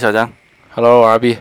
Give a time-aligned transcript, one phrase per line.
[0.00, 0.32] 是小江
[0.70, 1.36] ，Hello，我是二 B。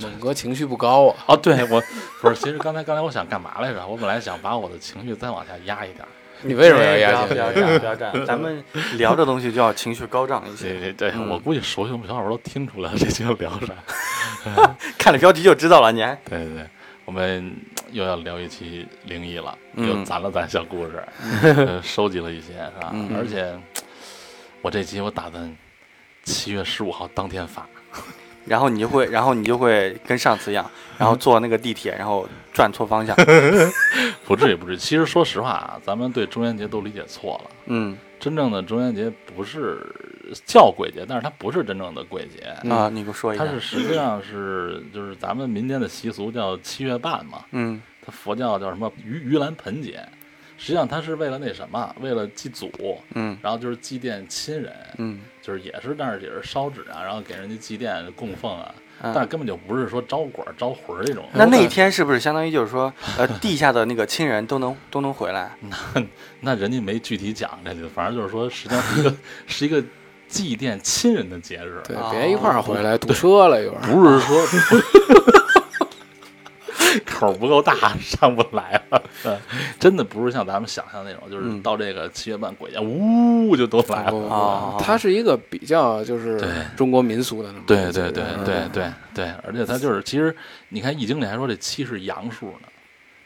[0.00, 1.82] 猛哥情绪不高啊，哦，对我
[2.22, 3.86] 不是，其实刚才刚才我想干嘛来着？
[3.86, 6.02] 我本来想把我的情绪再往下压一点。
[6.40, 7.36] 你为什么要压情绪？
[7.36, 8.64] 要不要这样，不要这样，咱们
[8.94, 10.70] 聊这东西就要情绪高涨一些。
[10.70, 14.74] 对对对，嗯我估计熟悉我们小伙伴都听出来了，这期要聊啥？
[14.96, 16.66] 看了标题就知道了，你还对对对，
[17.04, 17.54] 我们
[17.90, 21.04] 又要聊一期灵异了，嗯又攒了攒小故事，
[21.44, 22.88] 呃收集了一些，是吧？
[22.94, 23.54] 嗯而且
[24.62, 25.54] 我这期我打算
[26.24, 27.68] 七月十五号当天发。
[28.46, 33.14] 然后你就会，然后你就会跟上次一样，然后坐那个地铁，然后转错方向。
[34.26, 34.76] 不至于，不至于。
[34.76, 37.50] 其实说实话啊，咱们对中元节都理解错了。
[37.66, 37.96] 嗯。
[38.18, 39.84] 真正的中元节不是
[40.46, 43.44] 叫鬼节，但是它不是真正的鬼节，啊，你给我说一下。
[43.44, 43.50] 它。
[43.50, 47.82] 是实际上是就是咱们民间的习俗叫七月半嘛，嗯。
[48.04, 50.04] 它佛教叫什么盂盂兰盆节，
[50.56, 52.70] 实际上它是为了那什么，为了祭祖，
[53.14, 53.36] 嗯。
[53.42, 59.26] 然后就是祭奠亲人，嗯就是也是但是也是烧纸啊，然后给人家祭奠供奉啊，但是。
[59.26, 61.24] 根本就不是说招鬼儿招魂儿这种。
[61.32, 65.50] 那那一天是不是相当于就是说，呃，地下的那个亲人都能 都能回来？
[65.94, 66.02] 那
[66.40, 69.14] 那人家没具体讲这个，反正就是说，实际上是一个
[69.48, 69.82] 是一个
[70.28, 71.80] 祭奠亲人的节日。
[71.84, 73.80] 对哦，别一块儿回来堵车了，一会儿。
[73.80, 74.46] 不是说
[77.06, 79.38] 口不够大 上不来了，嗯
[79.78, 84.76] 真的不是像咱们想象那种，就是嗯到这个七月半鬼节，呜就都来了。
[84.80, 90.34] 它是一个比较就是对中国民俗的那种对对对对对对，而且它就是，其实
[90.68, 92.68] 你看《易经》里还说这七是阳数呢，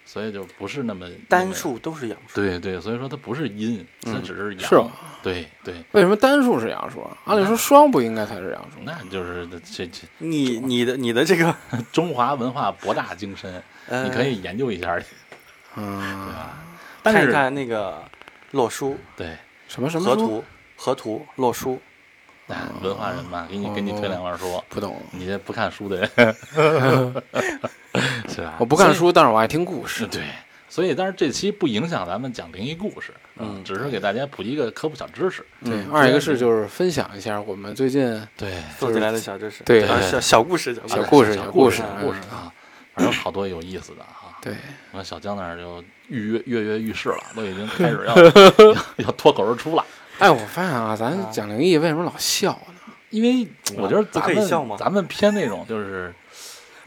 [0.05, 1.53] 所以就不是那么单。
[1.53, 2.35] 数都是阳数。
[2.41, 4.91] 对对，所以说它不是阴，它嗯只是阳。
[5.27, 7.17] 对对，为什么单数是阳数啊？
[7.25, 8.79] 按理说双不应该才是阳数。
[8.85, 11.53] 那就是这这你你的你的这个，
[11.91, 14.97] 中华文化博大精深，呃你可以研究一下。
[15.75, 16.33] 嗯，
[17.03, 18.05] 但是看一看那个
[18.53, 19.37] 洛书对，
[19.67, 20.05] 什么什么？
[20.05, 20.45] 河图
[20.77, 21.81] 河图洛书。
[22.49, 26.09] 那文化人嘛，给你给你推两本书，不懂，你这不看书的人，
[28.31, 28.55] 是吧？
[28.61, 30.07] 我不看书，但是我爱听故事。
[30.07, 30.23] 对，
[30.69, 35.45] 所以但是这期不影响咱们讲灵异故事，嗯只是给大家普及一个科普小知识。
[35.65, 39.63] 对，嗯二一个是就是分享一下我们最近对，做起来的小知识。
[39.65, 42.53] 对啊小小故事，小故事小小故事小故事啊，
[42.95, 44.37] 反正好多有意思的哈。
[44.43, 44.55] 对
[44.93, 48.15] 我小江那儿就跃跃跃跃欲试了，都已经开始要
[48.73, 49.85] 要要脱口而出了。
[50.19, 52.93] 哎，我发现啊，咱讲灵异为什么老笑呢？
[53.11, 53.47] 因为
[53.77, 56.13] 我觉得咱不可以笑吗们咱们偏那种就是，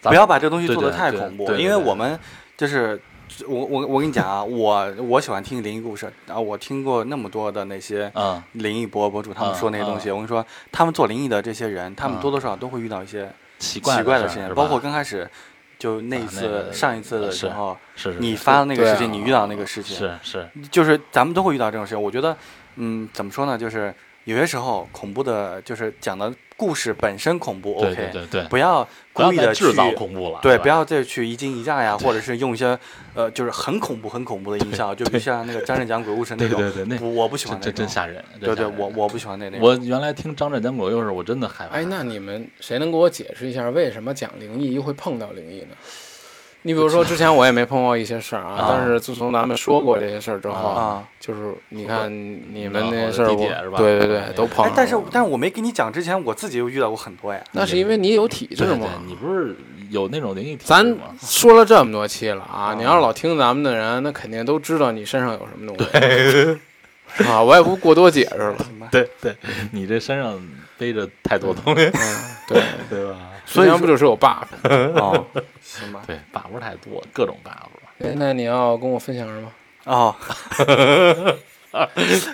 [0.01, 2.19] 咱不要把这东西做得对对对太恐怖，因为我们
[2.57, 3.01] 就是
[3.47, 15.29] 我我我跟你讲啊，我我喜欢听灵异故事啊，我听过那么多的那些嗯灵异博博主，他们嗯说那些东西，我跟你说，他们做灵异的这些人，他们嗯多多少少都会遇到一些奇怪奇怪的事情，包括刚开始
[15.77, 22.01] 就那一次啊那个上一次的时候，是是是你发的那个事情，你遇到那个事情，是是就是咱们都会遇到这种事情。
[22.01, 22.35] 我觉得，
[22.75, 23.93] 嗯，怎么说呢，就是
[24.25, 32.77] 有些时候恐怖的，就是讲的故事本身恐怖，OK，对对对，不要不要故意的制造去恐怖了，对，不要再去一惊一乍呀，或者是用一些
[33.13, 37.73] 呃， 就是很恐怖、很恐怖的音效，就比如像那个张震讲鬼故事那种，对对对，那不，我不喜欢那种。
[37.73, 38.21] 真真吓人。
[38.41, 39.65] 对对，我我不喜欢那那种。
[39.65, 41.77] 我原来听张震讲鬼故事，我真的害怕。
[41.77, 45.75] 哎，那你们谁能给我解释一下，为什么讲灵异又会碰到灵异呢？
[46.63, 53.27] 你比如说，之前我也没碰过一些事儿啊啊，但是自从咱们说过这些事儿之后，啊，就是你看你们那些事儿，
[53.77, 57.41] 对对对，都碰上，哎但是但是我没跟你讲之前，我自己又遇到过很多呀。
[57.53, 58.87] 那是因为你有体对对质嘛。
[59.07, 59.55] 你不是
[59.89, 61.27] 有那种灵异体质吗咱？
[61.27, 66.59] 说了这么多期了啊，啊你要是老听咱们的人，那肯定都知道你身上有什么东西，
[67.15, 67.41] 是吧？
[67.41, 68.57] 我也不过多解释了。
[68.91, 69.35] 对对，
[69.71, 70.37] 你这身上
[70.77, 73.17] 背着太多东西，嗯，对， 对吧？
[73.45, 74.45] 所以不就是有 buff？
[74.67, 75.25] 哦，
[75.79, 76.01] 行吧。
[76.05, 78.05] 对，buff 太多，各种 buff。
[78.05, 79.51] 哎那你要跟我分享什么？
[79.85, 80.15] 哦，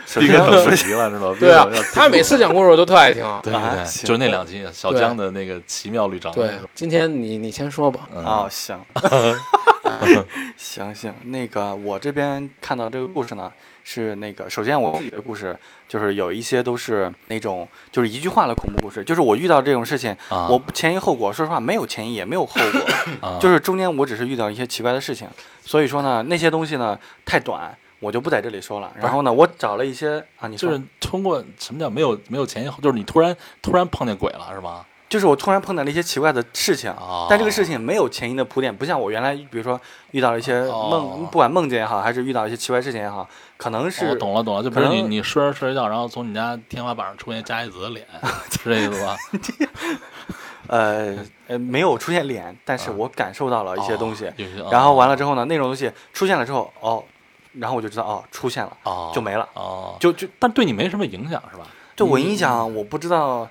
[0.05, 1.35] 首逼先哥等不及了，知道吗？
[1.39, 3.21] 对啊他每次讲故事我都特爱听。
[3.43, 6.31] 对对对，就是那两集小对江的那个奇妙旅程。
[6.33, 8.07] 对，今天你你先说吧。
[8.13, 8.79] 嗯哦，行，
[10.57, 13.51] 行行，那个我这边看到这个故事呢，
[13.87, 15.55] 是那个首先我自己的故事，
[15.87, 25.29] 就是有一些都是那种就是一句话的恐怖故事，就是我遇到这种事情，啊，我前因后果，说实话没有前因也没有后果，啊就是中间我只是遇到一些奇怪的事情，
[25.61, 28.91] 所以说呢那些东西呢太短，我就不在这里说了。
[28.99, 34.83] 然后呢，我找了一些啊，你说就是通过什么叫没有没有前因后，就是你突然突然碰见鬼了是吗？
[35.15, 39.79] 就是我突然碰到了一些奇怪的事情，哦但这个事情没有前因的铺垫，不像我原来，比如说
[40.11, 43.25] 遇到了一些梦，哦不管梦见也好，还是遇到一些奇怪事情也好，
[43.55, 48.05] 可能是、哦，懂了懂了，就比如你你睡着睡着觉，然后从你家天花板上出现加一子的脸，
[48.51, 49.15] 是这意思吧？
[50.67, 51.15] 呃
[51.47, 54.29] 呃没有出现脸，但是我感受到了一些东西，
[54.69, 57.01] 然后完了之后呢，那种东西出现了之后，哦，
[57.53, 61.65] 然后我就知道哦出现了，哦就没了哦，就就但对你没什么影响是吧？
[61.95, 63.47] 对我影响，我不知道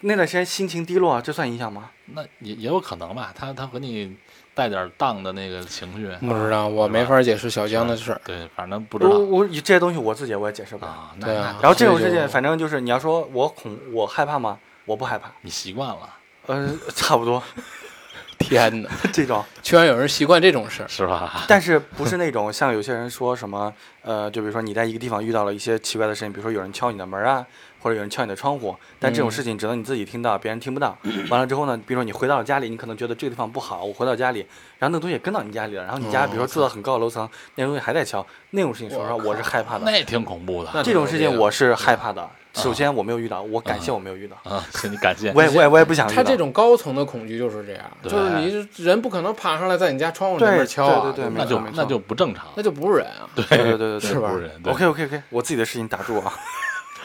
[0.00, 1.90] 那段时间心情低落，这算影响吗？
[2.06, 4.16] 那也也有可能吧，他他和你
[4.54, 8.20] 带点荡的那个情绪，不知道，我没法解释小江的事儿。
[8.24, 10.90] 对，反正不知道我我这些东西我自己我也解释不了。
[10.90, 11.10] 啊。
[11.20, 14.58] 对啊然后这种事情，反正就是你要说我恐我害怕吗？
[14.84, 16.08] 我不害怕，你习惯了
[16.46, 17.42] 呃，差不多
[18.38, 19.42] 天哪， 这种。
[19.62, 20.88] 居然有人习惯这种事儿。
[20.88, 21.44] 是吧？
[21.48, 23.72] 但是不是那种像有些人说什么，
[24.02, 27.44] 呃，就比如说你在一个地方遇到了一些奇怪的事情，比如说有人敲你的门啊，
[27.86, 30.98] 或者有人敲你的窗户，但这种嗯事情只能你自己听到，别人听不到。
[31.30, 34.40] 完了之后呢，比如说你回到了家里，你可能觉得这个地方不好，我回到家里，
[34.80, 39.84] 然后那东西也跟到你家里了，然后你家哦比如说住到很高的楼层，那东西还在敲，那种事情说实话我是害怕的。
[39.84, 42.30] 那也挺恐怖的那这种事情我是害怕嗯的。
[42.54, 44.64] 首先我没有遇到，我感谢我没有遇到，啊！
[44.72, 46.16] 行，你感谢 我也我也我也不想遇到。
[46.16, 52.46] 他这种高层的恐惧就是这样，就是你人不可能爬上来在你家窗户那对边敲啊，对对对那就那就不正常。
[52.56, 53.28] 那就不是人啊。
[53.34, 56.32] 对对对对对是吧不是人对 OK OK OK，我自己的事情打住啊。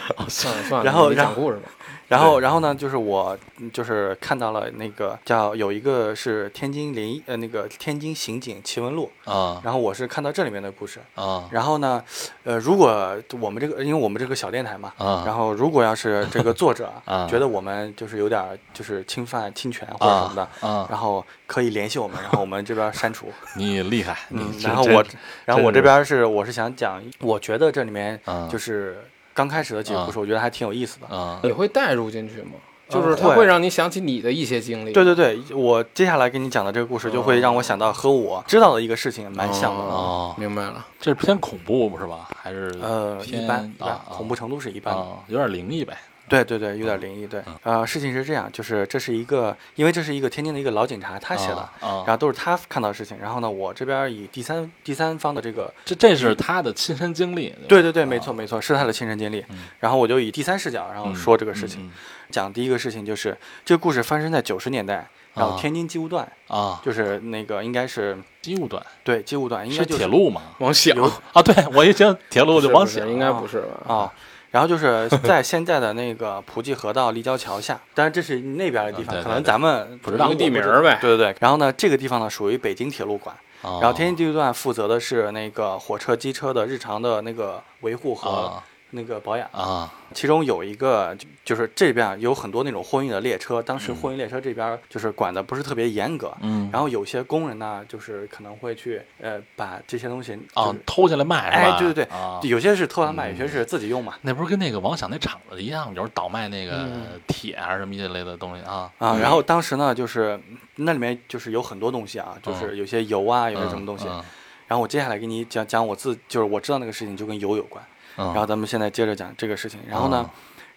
[0.28, 1.70] 算了算了，然后然后讲故事吧。
[2.08, 11.00] 然后，然后呢，就是我嗯就是看到了那个叫有一个是天津林呃那个天津刑警奇闻录，啊然后我是看到这里面的故事。
[11.16, 12.04] 啊然后呢，
[12.44, 15.24] 呃，如果我们这个因为我们这个小电台嘛，啊！
[15.26, 23.32] 然后如果要是这个作者 啊觉得我们就是有点儿就是侵犯侵权或者什么的，啊，然后可以联系我们，然后我们这边删除。
[23.56, 24.18] 你厉害，
[24.62, 25.06] 然后我，
[25.46, 29.02] 然后我这边是我是想讲，我觉得这里面啊就是
[29.34, 31.08] 刚开始的几个故事，我觉得还挺有意思的。
[31.08, 32.54] 啊你会带入进去吗？
[32.90, 34.92] 就是它会让你想起你的一些经历。
[34.92, 39.82] 对对对，我接下来给你讲的这个故事，就会让我想到和我知道的一个事情蛮像的。
[39.82, 40.86] 哦，明白了。
[41.00, 42.28] 这是偏恐怖是吧？
[42.36, 45.02] 还是呃，一般一般啊，恐怖程度是一般的。
[45.02, 45.98] 啊，有点灵异呗。
[46.32, 47.28] 对对对，有点灵异。
[47.28, 53.18] 对，呃，事情是这样，就是这是一个，因为这是一个天津的一个老警察他写的，然后都是他看到的事情。
[53.22, 57.50] 然后呢，我这边以第三第三方的这个，这这是他的亲身经历。
[57.50, 59.68] 吧对对对，没错没错，是他的亲身经历嗯。
[59.82, 61.84] 然后我就以第三视角，然后嗯说这个事情。
[61.84, 61.92] 嗯
[62.32, 70.42] 讲第一个事情就是这个故事发生在九十年代，然后啊天津机务段，啊，就是那个应该是机务段对机务段，应该是就铁路嘛？
[70.60, 73.94] 往小有啊，对我一听铁路就往小，是不是应该不是吧？
[73.94, 74.14] 啊。
[74.52, 80.98] 然后就是在现在的那个普济河道立交桥下，当然这是那边的地方，嗯对对可能咱们不知道地名儿呗。
[81.02, 81.36] 对对对。
[81.40, 89.48] 然后呢，这个地方呢属于北京铁路管，然然后天津地路段负责的是那个火车、机车的日常的那个维护和啊那个保养。
[89.52, 101.38] 啊其中有一个就就是这边啊有很多那种货运的列车，当时嗯货运列车这边就是管的不是特别严格，嗯，然后有些工人呢就是可能会去呃把这些东西就是啊偷下来卖？
[101.50, 104.16] 哎对对对啊，有些是偷完卖，有嗯些是自己用嘛。
[104.22, 108.92] 那不是跟那个王想那厂子一样，就是倒卖那个嗯铁还是什么一类的东西啊？
[108.98, 110.38] 啊，然后当时呢，就是
[110.76, 114.08] 那里面就是有很多东西啊，就是有些油啊，有些什么东西。
[114.10, 114.22] 嗯
[114.68, 117.84] 然后我接下来给你讲讲我自，就是我知道那个事情就跟油有关。
[118.18, 119.80] 嗯，然后咱们现在接着讲这个事情。
[119.88, 120.30] 然后呢，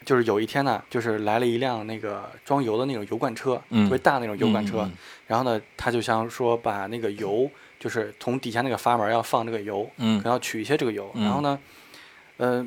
[0.04, 4.80] 就是有一天呢，就是来了一辆那个装油的那种油罐车，嗯特别大那种油罐车。
[4.80, 4.92] 嗯
[5.26, 7.50] 然后呢，他就想说把那个油，
[7.80, 11.10] 就是从底下那个阀门要放这个油，嗯可能要取一些这个油。
[11.14, 11.58] 嗯然后呢，
[12.36, 12.66] 呃，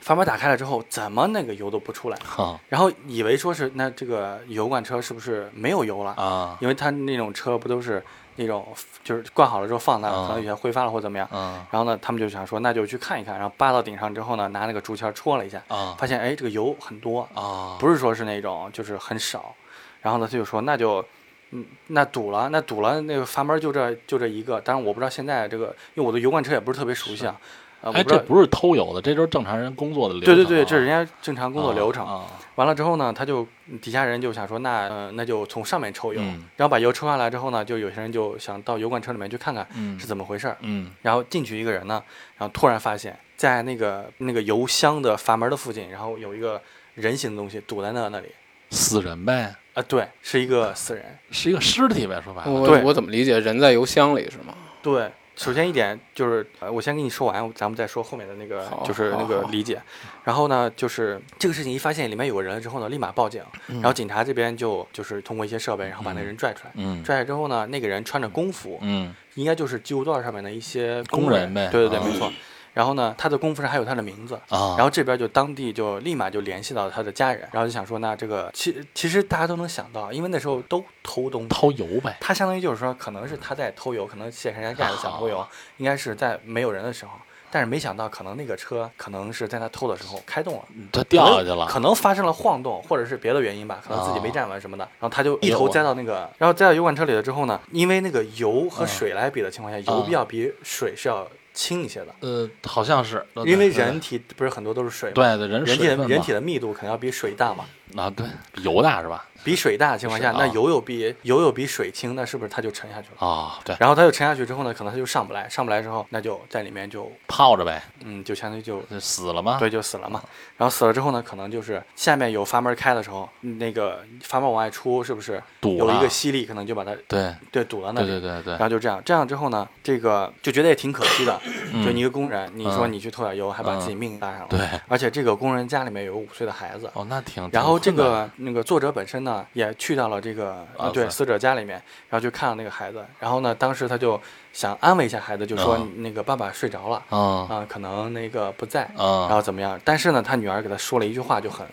[0.00, 2.16] 阀门打开了之后，怎么那个油都不出来？
[2.22, 6.12] 好然后以为说是那这个油罐车是不是没有油了？
[6.12, 8.00] 啊因为他那种车不都是
[8.36, 8.66] 那种
[9.02, 11.28] 就是灌好了之后放那，啊可能有些挥发了或怎么样。
[11.32, 19.54] 嗯然后呢，他们就想说那就去看一看，然后扒到顶上之后呢，拿那个竹签戳了一下，啊发现哎这个油很多，啊，不是说是那种就是很少。
[20.02, 21.04] 然后呢，他就说那就。
[21.52, 27.40] 嗯，那堵了，那堵了，那个阀门就这就这一个，当然我不知道现在这个，因为我对油罐车也不是特别熟悉啊，
[27.82, 30.36] 呃，我哎，不知道这不是偷油的，这就是正常人工作的流程啊。
[30.36, 32.06] 对对对，这是人家正常工作流程。
[32.06, 32.24] 啊
[32.56, 33.46] 完了之后呢，他就
[33.82, 40.56] 底下人就想说，那呃那就从上面抽油，嗯然后把油抽下来之后呢，就有些人就想到油罐车里面去看看嗯是怎么回事儿。
[40.62, 42.02] 嗯然后进去一个人呢，
[42.38, 46.58] 然后突然发现，在那个那个油箱的阀门的附近，然后有一个
[46.94, 48.28] 人形的东西堵在那那里。
[48.70, 51.04] 死人呗，啊，对，是一个死人。
[51.30, 52.50] 是一个尸体呗，说白了。
[52.50, 53.38] 我我怎么理解？
[53.38, 54.54] 人在油箱里是吗？
[54.82, 59.80] 对，首先一点就是，呃，我先跟你说完，咱们再说后面的那个，就是那个理解。
[60.24, 63.76] 然后呢，就是这个事情一发现里面有个人了之后呢，立马报警，嗯。
[63.76, 66.72] 然后警察这边就就是通过一些设备，然后把那个人拽出来。
[66.74, 67.02] 嗯。
[67.04, 69.14] 拽出来之后呢，那个人穿着工服，嗯。
[69.34, 71.52] 应该就是机务段上面的一些工人。
[71.52, 71.68] 呗。
[71.70, 72.32] 对对对，啊没错。
[72.76, 74.34] 然后呢，他的功夫上还有他的名字。
[74.50, 82.18] 啊，然后这边就当地就立马就联系到他的家人，然后就想说，那这个其其实大家都能想到，因为那时候都偷东西，偷油呗。
[82.20, 85.42] 他相当于就是说，可能是他在偷油，可能卸开人家盖子想偷油，
[85.78, 87.12] 应该是在没有人的时候，
[87.50, 101.26] 但是没想到可能那个车可能是在他偷的时候开动了，他掉下去了，可能发生了晃动，或者是别的原因吧，可能自己没站稳什么的，然后他就一头栽到那个，然后栽到油罐车里了之后呢，因为那个油和嗯水来比的情况下，油嗯要比水是要
[101.56, 109.24] 轻一些的，呃，好像是，呃因为人体不是很多都是水吗，对对人人体人体的密度肯定要比水大嘛，啊，对，比油大是吧？
[109.44, 113.24] 比水大的情况下，啊那油有比油有比水轻，那是不是它就沉下去了？
[113.26, 119.56] 啊，对，然后它就沉下去之后呢，可能它就上不来，上不来之后，那就在里面就泡着呗，嗯，就相当于就死了吗？
[119.60, 120.20] 对，就死了嘛。
[120.56, 128.08] 然后死了之后呢，可能就是下面有阀门开的时候，那个阀门往外出，是不是堵了有一个吸力，可能就把它对对堵了那里。
[128.08, 131.40] 对对对对然，后就这样，这样之后呢，这个就觉得也挺可惜的。
[131.84, 134.46] 就你一个工人，你说嗯你去偷点油，还把自己命搭上了。
[134.48, 136.90] 对，而且这个工人家里面有个五岁的孩子。
[136.94, 137.48] 哦，那挺。
[137.52, 141.76] 然后这个那个作者本身呢，也去到了这个啊对死者家里面，
[142.08, 143.04] 然后就看到那个孩子。
[143.18, 144.20] 然后呢，当时他就
[144.52, 147.18] 想安慰一下孩子，就说嗯那个爸爸睡着了啊
[147.48, 149.80] 啊，可能那个不在，然啊后怎么样？
[149.84, 151.66] 但是呢，他女儿给他说了一句话，就很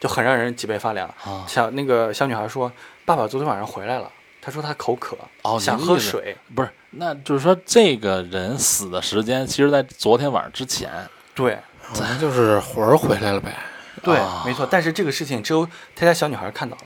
[0.00, 1.08] 就很让人脊背发凉。
[1.24, 1.44] 啊！
[1.48, 2.70] 小那个小女孩说
[3.04, 4.10] ：“爸爸昨天晚上回来了，
[4.40, 6.36] 他说他口渴，哦，想喝水。
[6.54, 10.90] 不是，那就是说这个人死的时间，其实在昨天晚上之前。”
[11.34, 11.56] 对
[11.92, 13.54] 咱就是魂儿回来了呗。
[13.98, 14.66] 对啊，没错。
[14.70, 16.82] 但是这个事情只有他家小女孩看到了。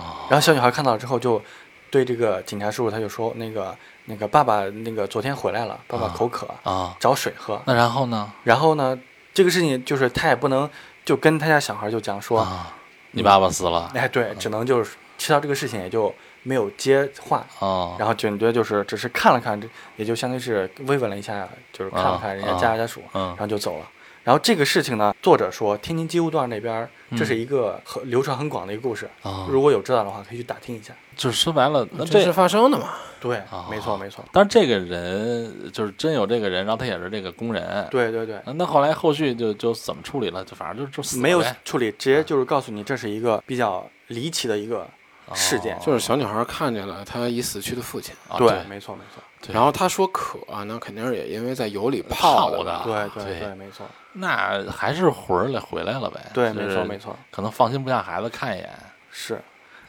[0.00, 1.42] 啊然后小女孩看到了之后，就
[1.90, 7.60] 对这个警察叔叔他就说：“那个那个爸爸那个昨天回来了，爸爸啊口渴，啊，找水喝。
[7.66, 8.32] 那然后呢？
[8.44, 8.98] 然后呢，
[9.34, 10.68] 这个事情就是他也不能
[11.04, 12.74] 就跟他家小孩就讲说，啊，
[13.10, 17.44] 你爸爸死了哎，对，只能就是知道这个事情也就没有接话。
[17.58, 23.86] 啊，然后警觉就是只是看了看，这也就相当于是慰问了一下，就是看了看人家家家属，嗯然后就走了。
[24.24, 30.94] 然后这个事情呢，作者说天津机务段那边，这嗯是一个很流传很广的一个故事，啊，如果有知道的话，可以去打听一下。
[31.16, 32.90] 就是说白了，那这是发生的嘛。
[33.20, 37.86] 对啊，没错没错，但是这个人就是真有这个人，然后他也是这个工人。
[37.90, 40.44] 对对对，那那后来后续就就怎么处理了？
[40.44, 44.88] 就反正就就死没有处理，直接就是告诉你这是一个比较离奇的一个
[45.34, 45.76] 事件。
[45.76, 52.80] 哦就是小女孩看见了她已死去的父亲，啊对，没错没错，对然后她说渴，那肯定是也因为在油里泡的的。
[52.84, 56.20] 对啊对对对，没错，那还是魂儿来回来了呗。
[56.34, 58.70] 对，没错没错，可能放心不下孩子看一眼。
[59.10, 59.40] 是。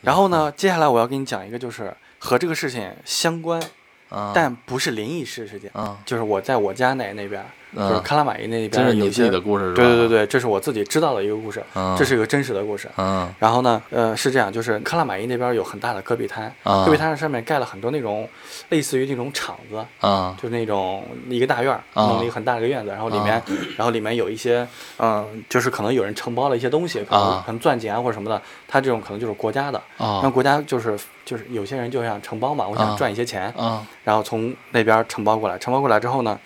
[0.01, 3.61] 然后呢，接下来我要给你讲一个，就是和这个事情相关，
[4.09, 9.75] 啊，但不是灵异事事件，啊就是我在我家奶那边，就是嗯，喀拉玛依那边这是你自己边有一些，的故事是吧？
[9.75, 12.89] 对对对对，这是我自己知道的一个故事，嗯，这是一个真实的故事。
[12.97, 18.27] 嗯然后呢，呃，是这样，就是喀拉玛依那边有很大的戈壁滩，啊戈壁滩上面盖了很多那种
[18.69, 23.41] 类似于那种厂子，啊就是那种一个大院弄了一个很大的一个院子，然后里面，
[23.77, 36.39] 然后里面有一些，嗯、就是可能有人承包了一些东西，可能、啊可能钻井啊或者什么的，他这种可能就是国家的，啊让国家就是就是有些人就想承包嘛，我想啊赚一些钱，啊然后从那边承包过来，承包过来之后呢，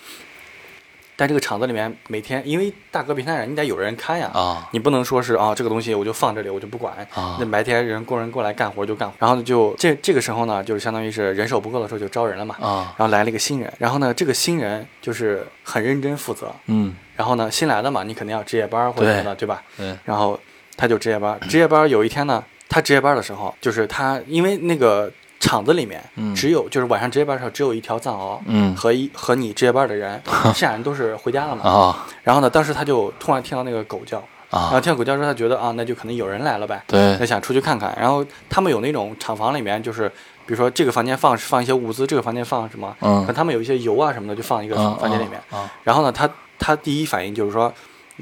[1.18, 4.30] 在这个厂子里面每天因为大戈壁滩上你得有人看呀。
[4.36, 6.96] 啊你不能说是啊，这个东西我就放这里，我就不管。
[7.16, 12.56] 啊那白天人工人过来干活就干活，然后呢就这这个时候呢，就是相当于是人手不够的时候就招人了嘛。
[12.62, 19.64] 啊然后来了一个新人，然后呢，这个新人就是很认真负责，嗯然后呢，新来的嘛，你肯定要值夜班或者什么的，对吧？
[19.80, 20.40] 嗯然后
[20.76, 28.40] 他就值夜班，值夜班有一天呢，他值夜班的时候，就是他因为那个厂子里面嗯只有、就是晚上值夜班的时候只有一条藏獒。
[28.46, 31.64] 嗯和一和你值夜班的人， 剩下人都是回家了嘛。
[31.64, 37.96] 啊然后呢，当时他就突然听到那个狗叫，然后啊听到狗叫之后，他觉得啊，那就可能有人来了呗，对他想出去看看。
[38.00, 40.10] 然后他们有那种厂房里面，就是
[40.46, 45.40] 比如说这个房间放放一些物资，这个房间放什么，嗯可他们有一些油啊什么的，就放一个啊房间里面。
[45.52, 46.30] 啊然后呢，他
[46.60, 47.72] 他第一反应就是说，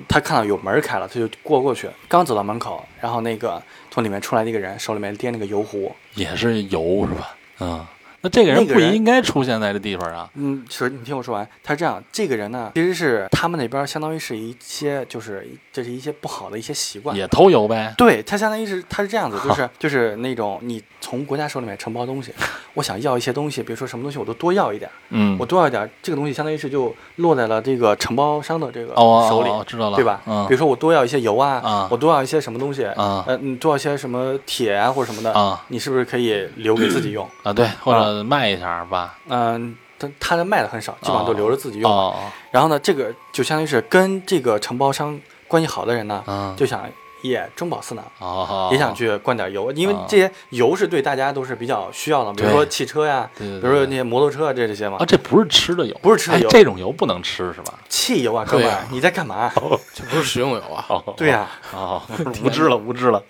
[0.07, 3.62] 他看到有门开了，他就过过去，刚走到门口，然后那个
[3.95, 7.33] 从里面出来的一个人手里面掂那个油壶，也是油是吧？
[7.61, 7.87] 嗯，
[8.19, 10.29] 那这个人不应该出现在这地方啊。
[10.33, 17.15] 嗯，是你听我说完，他是这样，这个人呢，其实是他们那边相当于是一些就是这是一些不好的一些习惯。
[17.15, 17.93] 也偷油呗。
[17.97, 22.33] 对他相当于是他是这样子，就是就是那种你从国家手里面承包东西，
[22.74, 25.38] 我想要一些东西，比如说什么东西我都多要一点，嗯。
[25.39, 30.19] 我，多要一点，这个东西相当于是就落在了这个承包商的这个哦手里，哦，知道了，对吧？
[30.25, 30.47] 嗯。
[30.47, 31.88] 比如说我多要一些油啊，啊。
[31.91, 33.24] 我多要一些什么东西，啊。
[33.27, 35.63] 呃，你多要一些什么铁啊或者什么的，啊。
[35.67, 37.29] 你是不是可以留给自己用？
[37.43, 39.19] 啊，对，或者卖一下吧。
[39.29, 41.91] 嗯、他他的卖的很少，基本上都留着自己用。
[41.91, 42.15] 哦。
[42.50, 46.81] 然后呢，这个就相当于是跟这个承包商关系好的人呢，嗯，就想
[47.27, 48.03] 也中饱私囊。
[48.20, 57.74] 哦，也想去灌点油，因为啊这些油是对大家都是比较需要的，比如说汽车呀，比如说那些摩托车啊这这些嘛啊，，这不是吃的油，不是吃的油哎这种油不能吃是吧？
[57.89, 59.51] 汽油啊，哥们你在干嘛？
[59.94, 60.86] 这不是食用油啊。
[60.89, 62.01] 哦，对呀、哦，
[62.44, 63.22] 无知了，无知了。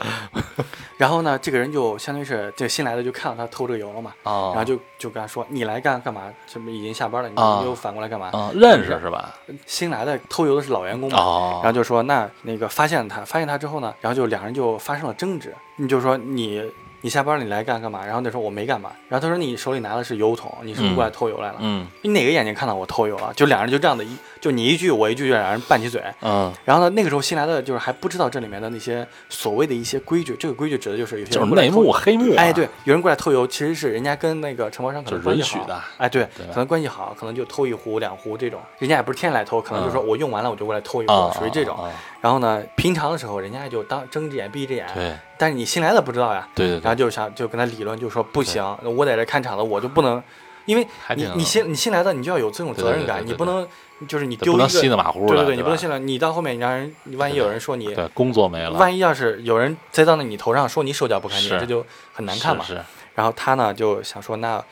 [0.98, 6.32] 然后呢，这个人就相当于是这个新来的就看到他偷这个油了嘛，哦，然后就就跟他说：“你来干干嘛？
[6.48, 9.34] 这不已经下班了，你啊又反过来干嘛？”啊，认识是吧？
[9.66, 15.54] 新来的偷油的是老员工嘛，哦，然后就说那那个发现他，发现他之后呢，然后就两人就发生了争执。
[15.78, 16.72] 你就说你
[17.06, 18.04] 你下班你来干干嘛？
[18.04, 21.58] 然后那时候我没干嘛，然后他说你手里拿的是油桶，你是不是过来偷油来了？
[21.60, 23.32] 嗯你哪个眼睛看到我偷油了？
[23.36, 26.02] 就两人就这样的一，就你一句我一句，就两人拌起嘴。
[26.24, 41.78] 嗯，然后呢，那个时候新来的就是还不知道这里面的那些所谓的一些规矩，这个规矩指的就是有些内幕黑幕啊，哎，对，有人过来偷油，其实是人家跟那个承包商可能关系好允许的，哎，对，对可能关系好，可能就偷一壶两壶这种，人家也不是天天来偷，可能就说我用完了我就过来偷一啊壶，，属于这种。
[42.20, 50.22] 然后呢，平常的时候人家就当睁只眼闭只眼，对但是你新来的不知道呀，对对对，然后就想就跟他理论，就说不行，我在这看场子，我就不能，
[50.66, 53.68] 因为你你新你新来的，你就要有这种责任感，你不能
[54.08, 62.64] 就是你丢一个，稀里马虎，对对对，对你不能信了，你到后面你让人，你万一有人说你，对工作没了，万一要是有人栽到那你头上说你手脚不干净，这就很难看嘛。
[62.64, 62.82] 是是，
[63.16, 64.64] 然后他呢就想说，那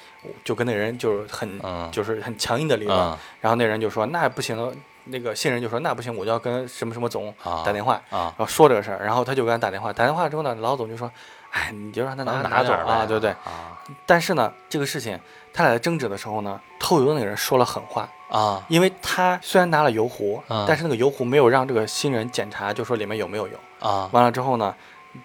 [0.43, 4.74] 就跟那人就是很嗯，就是很强硬的理论，嗯然后那人就说那不行了，
[5.05, 8.33] 那个新人就说那不行，我就要跟什么什么总啊打电话，啊。
[8.38, 11.12] 然后说这个事儿，然后他就给他打电话，打电话之后呢，老总就说，
[11.51, 13.31] 哎，你就让他拿拿拿走点儿呗啊，对不对？
[13.31, 13.77] 啊。
[14.05, 15.19] 但是呢，这个事情
[15.53, 18.63] 他俩在争执的时候呢，偷油的那个人说了狠话，啊。
[18.69, 20.65] 因为他虽然拿了油壶，嗯。
[20.67, 23.57] 但是那个油壶没有让这个新人检查，就说里面有没有油。
[23.79, 24.10] 啊。
[24.13, 24.74] 完了之后呢，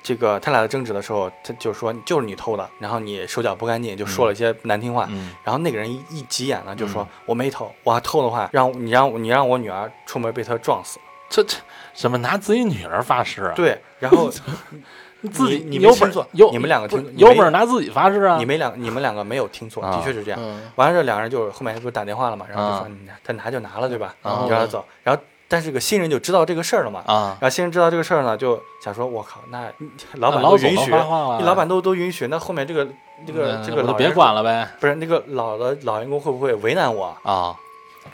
[0.03, 5.07] 这个他俩在争执的时候，他就说就是你偷的，然后你手脚不干净，就说了一些难听话。
[5.11, 10.99] 嗯然后那个人一一急眼了，就说、嗯我没偷，我要偷的话，让你让你让我女儿出门被他撞死。
[11.31, 11.57] 这这
[11.95, 13.53] 怎么拿自己女儿发誓啊？
[13.55, 14.31] 对，然后
[15.33, 18.37] 自己你你有本没听错有你们两个听有本事拿自己发誓啊！
[18.39, 20.39] 你们两你们两个没有听错，啊的确是这样。
[20.43, 24.15] 嗯，完了这两个人就后面不是打电话了嘛，然后就啊说你拿他拿就拿了对吧？
[24.23, 24.85] 啊你让他走。
[25.03, 29.73] 然后但是这个新人就知道这个事儿了嘛，啊，然后新人知道这个事儿呢，就想说我靠，那
[30.15, 32.87] 老板都都允许，你老板都都允许，那后面这个
[33.27, 34.69] 这个这个老员管了呗？
[34.79, 37.17] 不是那个老的老员工会不会为难我？
[37.23, 37.57] 啊。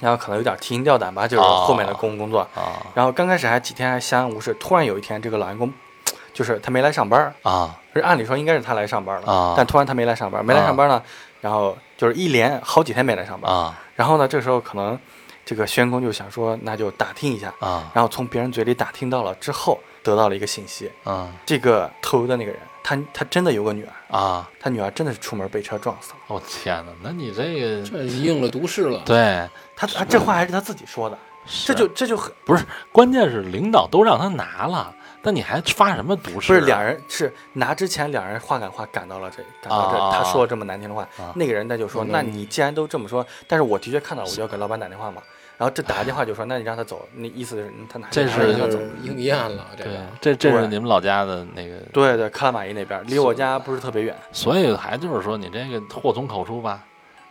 [0.00, 2.41] 然后可能有点提心吊胆吧，就是哦后面的工工作。
[2.55, 2.83] 啊。
[2.95, 5.73] 然后刚开始还几天还相安无事，突然有一天这个老员工，
[6.35, 7.76] 就是他没来上班儿，啊。
[7.93, 9.55] 是按理说应该是他来上班了，啊。
[9.57, 11.00] 但突然他没来上班，没来上班呢，
[11.41, 13.52] 然后就是一连好几天没来上班。
[13.52, 13.78] 啊。
[13.95, 14.99] 然后呢，这时候可能
[15.45, 17.91] 这个宣公就想说，那就打听一下，啊。
[17.95, 21.30] 然后从别人嘴里打听到了之后，得到了一个信息，啊。
[21.45, 24.50] 这个偷油的那个人，他他真的有个女儿，啊！
[24.61, 26.19] 他女儿真的是出门被车撞死了。
[26.28, 29.02] 我天哪，那你这个这应了毒誓了。
[29.04, 31.19] 对，他他这话还是他自己说的，
[31.65, 36.54] 这就这就很不是关键是领导都让他拿了，那你还发什么毒誓啊？
[36.54, 41.33] 不是两人是拿之前两人话赶话赶到了这赶到这，啊他说了这么难听的话，啊。
[41.35, 42.09] 那个人他就说，嗯。
[42.11, 45.23] 那你既然都这么说，但是我的确看到了，我就要给老板打电话嘛。
[45.56, 48.54] 然后这打个电话就说，那你让他走，那意思是嗯他拿这是
[49.02, 56.82] 应验了，这对个，这这是你们老家的那个，对对，克拉玛依那边离我家不是特别远，所以还就是说你这个祸从口出吧。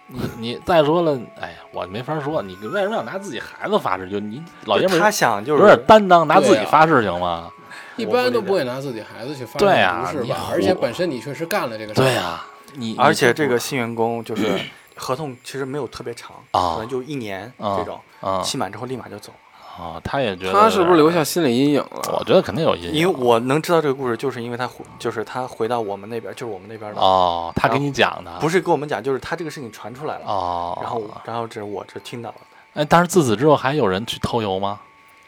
[0.07, 4.09] 你你再说了，哎呀，我没法说，你为什么要拿自己孩子发誓？
[4.09, 7.49] 就你老爷们他想就是有点担当，拿自己发誓行吗？
[7.95, 10.47] 一般都不会拿自己孩子去发对啊你毒誓吧？
[10.51, 12.03] 而且本身你确实干了这个事儿。
[12.03, 14.47] 对呀，你而且这个新员工就是
[14.95, 16.73] 合同其实没有特别长，啊。
[16.73, 19.31] 可能就一年啊这种，啊期满之后立马就走。
[19.75, 22.17] 啊，他也觉得他是不是留下心理阴影了？
[22.19, 28.37] 我觉得肯定有阴影，因为我能知道这个故事，就是因为他回，就是他回到我们那边，就是我们那边的，哦，他给你讲的。
[28.39, 32.35] 不是跟我们讲，就是他这个事情传出来了，哦，然后然后这是我这听到了，
[32.75, 34.79] 哎，但是自此之后还有人去偷油吗？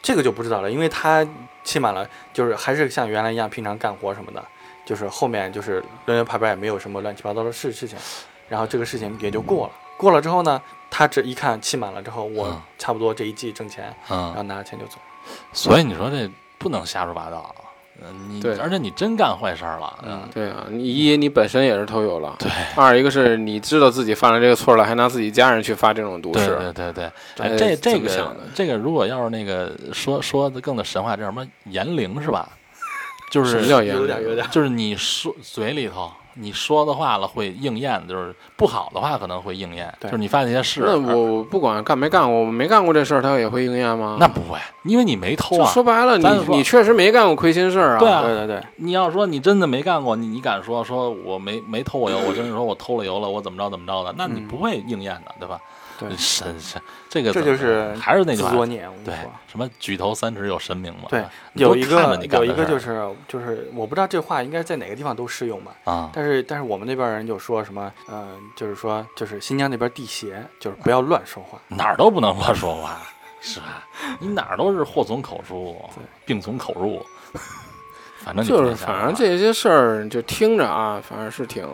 [0.04, 1.26] 这个就不知道了，因为他
[1.64, 4.46] 期满了，就是还是像原来一样平常干活什么的，
[4.86, 7.98] 就是后面就是人员排班也没有什么乱七八糟的事事情，
[8.48, 9.74] 然后这个事情也就过了。
[9.98, 12.62] 过了之后呢，他这一看期满了之后，我嗯。
[12.78, 14.98] 差不多这一季挣钱，然后嗯，拿着钱就走。
[15.54, 16.30] 所以你说这
[16.60, 17.56] 不能瞎说八道，
[18.00, 18.56] 嗯，你对。
[18.58, 22.52] 而且你真干坏事儿了，嗯，对啊，你一你本身也是偷油了，对。
[22.76, 32.48] 二一个是你知道自己犯了这个错了，还拿自己家人去发这种毒誓，对对对，这哎，这这个这个如果要是那个说说的更的神话，叫什么言灵是吧？
[33.32, 44.18] 就是有点有点，就是你说嘴里头你说的话了会应验，就是不好的话可能会应验，就是你犯那些事，那我不管干没干过，我没干过这事儿，他也会应验吗？
[44.20, 45.72] 那不会，因为你没偷啊。
[45.72, 48.00] 说白了，你你确实没干过亏心事儿啊。
[48.00, 55.60] 对啊对对对，你要说你真的没干过，你你敢说说我没没偷过油，我真是说我偷了油了，我怎么着怎么着的，那你嗯不会应验的，对吧？
[55.98, 59.16] 对 神神，这个这就是还是那句话，自作孽，对。，
[59.48, 71.58] 什么举头三尺有神明嘛，对有一个有一个就是就是我不知道这话应该在哪个地方都适用吧，啊，但是但是我们那边人就说什么，嗯、就是说就是新疆那边地邪，就是不要乱说话。
[71.70, 73.02] 哪儿都不能乱说话，
[73.40, 73.84] 是吧？
[74.20, 75.82] 你哪儿都是祸从口出，
[76.26, 77.06] 病从口入，
[78.20, 81.66] 反正就是反正这些事儿就听着啊，反正是挺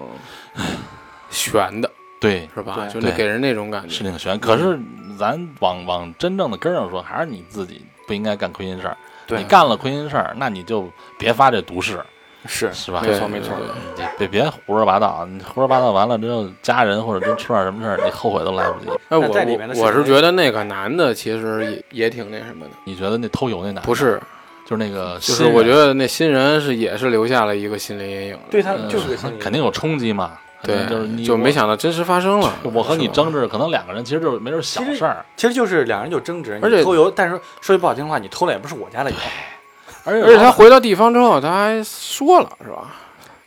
[1.32, 1.90] 悬的，
[2.22, 2.88] 对是吧？
[2.88, 3.90] 就那给人那种感觉。
[3.90, 4.40] 是挺悬。
[4.40, 4.80] 可是
[5.20, 8.96] 咱往往真正的根儿上说，还是你自己不应该干亏心事儿。
[9.28, 12.00] 你干了亏心事儿，那你就别发这毒誓。
[12.48, 13.02] 是是吧？
[13.06, 13.56] 没错没错。
[13.96, 18.90] 你别别胡说八道，你胡说八道完了之后，家人或者真出点什么事儿，你后悔都来不及。
[19.10, 24.20] 哎，我我我是觉得那个男的其实也也挺那什么的，你觉得那偷油那男的不是，
[24.66, 30.32] 就是那个就是我觉得那新人是也是留下了一个心理阴影，对他嗯就是个心理肯定有冲击嘛。
[30.64, 32.54] 对，就是你就没想到真实发生了。
[32.64, 39.18] 我我和你争执，可能两个人其实就是没准小事儿，其实就是两人就争执，而且偷油，但是说句不好听的话，你偷的也不是我家的油，
[40.04, 42.96] 而且而且他回到地方之后，他还说了，是吧？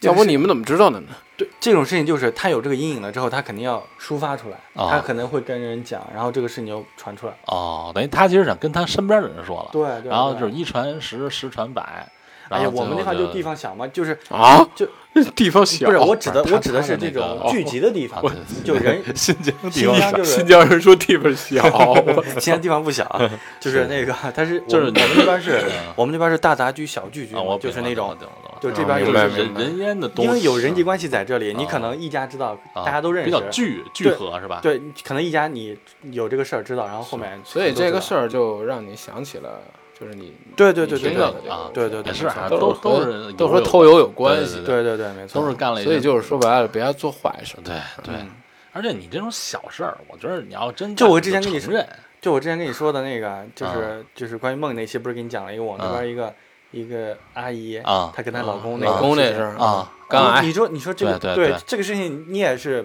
[0.01, 1.09] 要不你们怎么知道的呢？
[1.37, 7.33] 对这种事情，就是他有这个阴影了之后，他肯定要抒发出来，哦他可能会跟人讲，然后这个事情就传出来。
[7.47, 10.11] 哦，等于他其实想跟他身边的人说了，对对。
[10.11, 12.07] 然后就是一传十，十传百。
[12.51, 14.87] 哎呀，然后我们那块就地方小嘛，就是啊，就
[15.35, 18.23] 地方小，不是我指的，我指的是这种聚集的地方
[18.65, 21.95] 就 人新疆地新方疆就是 新疆人说地方小，
[22.41, 28.17] 新疆地方不小啊，就是那个，但是就是我们我们这边是嗯，我们这边是大杂居小聚居就是那种，
[28.61, 29.61] 就啊这边就是明白明白。
[29.61, 32.85] 人人烟的多，因为有人际关系在这里，你啊可能一家知道，啊。
[32.85, 33.31] 大家都认识。
[33.31, 34.61] 比较识，聚聚合是吧？
[34.63, 35.77] 对，可能一家你
[36.11, 39.61] 有这个事儿知道，然后后面所以这个事，儿就让你想起了，
[40.05, 47.57] 就是你对对对对对你听到的啊对对对也是啊，都都是都是都说偷油有关系，对对对对，没错，都是干了，所以就是说白了，别做坏事。
[47.65, 48.15] 对对。
[48.15, 48.31] 嗯
[48.77, 51.89] 而且你这种小事儿，我觉得你要真就我之前跟你承认，
[52.21, 56.35] 就我之前跟你说的那个，就是啊就是关于梦那期，不是给你讲了一个我们那边一个
[56.73, 62.85] 一个阿姨啊她跟她老公啊那个老公那事啊，肝癌你，说你说这个对这个事情你也是，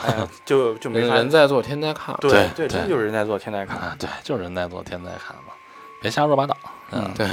[0.00, 2.16] 哎呀，就就没法人在做天在看。
[2.20, 3.76] 对对对，真就是人在做天在看。
[3.78, 5.52] 啊，对，就是人在做天在看嘛，
[6.00, 6.56] 别瞎说八道。
[6.92, 7.26] 嗯，对，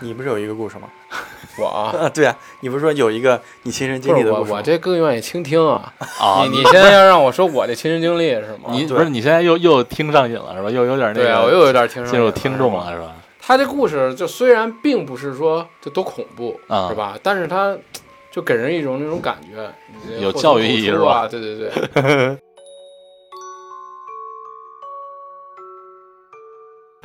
[0.00, 0.88] 你不是有一个故事吗？
[1.58, 4.58] 我 对啊，你不是说有一个你亲身经历的故事吗？
[4.58, 5.92] 我这更愿意倾听啊。
[6.20, 8.70] 啊，你你现在要让我说我的亲身经历是吗？
[8.70, 10.70] 你不是你现在又又听上瘾了是吧？
[10.70, 12.72] 又有点那个，对啊，我又有点听进入听众。
[12.74, 13.14] 了是吧？
[13.40, 17.18] 他这故事就虽然并不是说就多恐怖，啊是吧？
[17.22, 17.76] 但是他
[18.30, 19.68] 就给人一种那种感觉，
[20.20, 22.38] 有教育意义是吧对对对。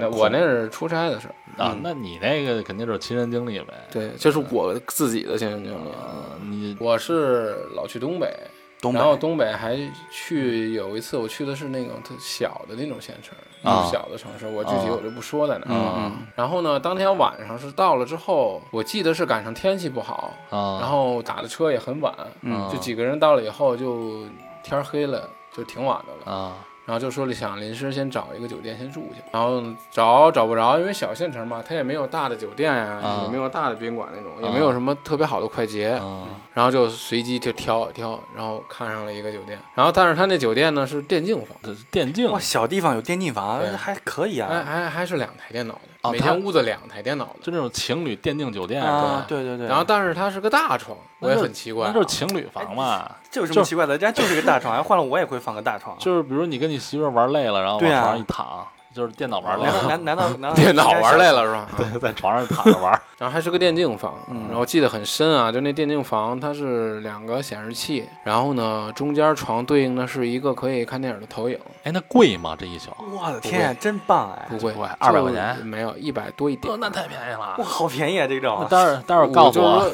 [0.05, 3.73] 我那是出差的事儿，啊嗯，那你那个肯定就是亲身经历呗。
[3.91, 5.89] 对，就是我自己的亲身经历。
[5.89, 8.31] 啊，你我是老去东北，
[8.79, 9.75] 东北然后东北还
[10.11, 16.11] 去有一次，我去的是那种特小的那种县城，啊小的城市，我具体啊我就不说在哪儿。
[16.35, 24.25] 然后呢，当天晚上是到了之后，我记得是赶上天气不好，啊，然后打的车也很晚，嗯就几个人到了以后就
[24.61, 26.37] 天儿黑了，就挺晚的了。
[26.37, 35.89] 啊然后就说了想临时先找一个酒店先住去，然后找找不着，因为小县城嘛，它也没有大的酒店呀、啊也没有大的宾馆那种，也啊没有什么特别好的快捷。
[35.89, 44.63] 啊然后就随机就挑挑，然后看上了一个酒店，然后但是他那酒店呢是电竞房，这是电竞哇，小地方有电竞房，还可以还啊。
[44.65, 47.39] 还还是两台电脑的，每哦每间屋子两台电脑的。
[47.41, 49.67] 就那种情侣电竞酒店啊，对吧，对对对。
[49.67, 53.09] 然后但是它是个大床，我也很奇怪啊、那就是情侣房嘛。
[53.29, 53.93] 这有什就么奇怪的？
[53.93, 55.97] 人家就是个大床，要换了我也会放个大床。
[55.99, 58.67] 就是比如你跟你媳妇玩累了，然后往床上一躺，
[58.97, 61.67] 就是电脑玩累了，难难道难道 电脑玩累了是吧？
[61.77, 62.99] 对，在床上躺着玩。
[63.19, 72.55] 然后还是个电竞房，嗯然后记得很深啊，就那电竞房它是两个显示器，然后呢中间床对应的是一个可以看电影的投影，哎，那贵吗？
[72.57, 72.91] 这一宿？
[72.99, 74.45] 我的天，真棒哎！
[74.49, 76.77] 不贵不贵200块钱没有一百多一点哦，。
[76.79, 77.63] 那太便宜了哇，。
[77.63, 78.27] 好便宜啊！
[78.27, 79.89] 这种，待会儿 待会儿告诉我。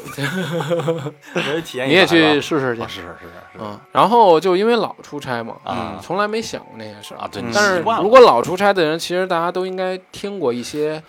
[1.64, 11.02] 体验一你也去试试去哦，是是是是嗯，然后就因为老出差嘛，啊从来没想过那些事儿啊，对，但是如果老出差的人，其实大家都应该听过一些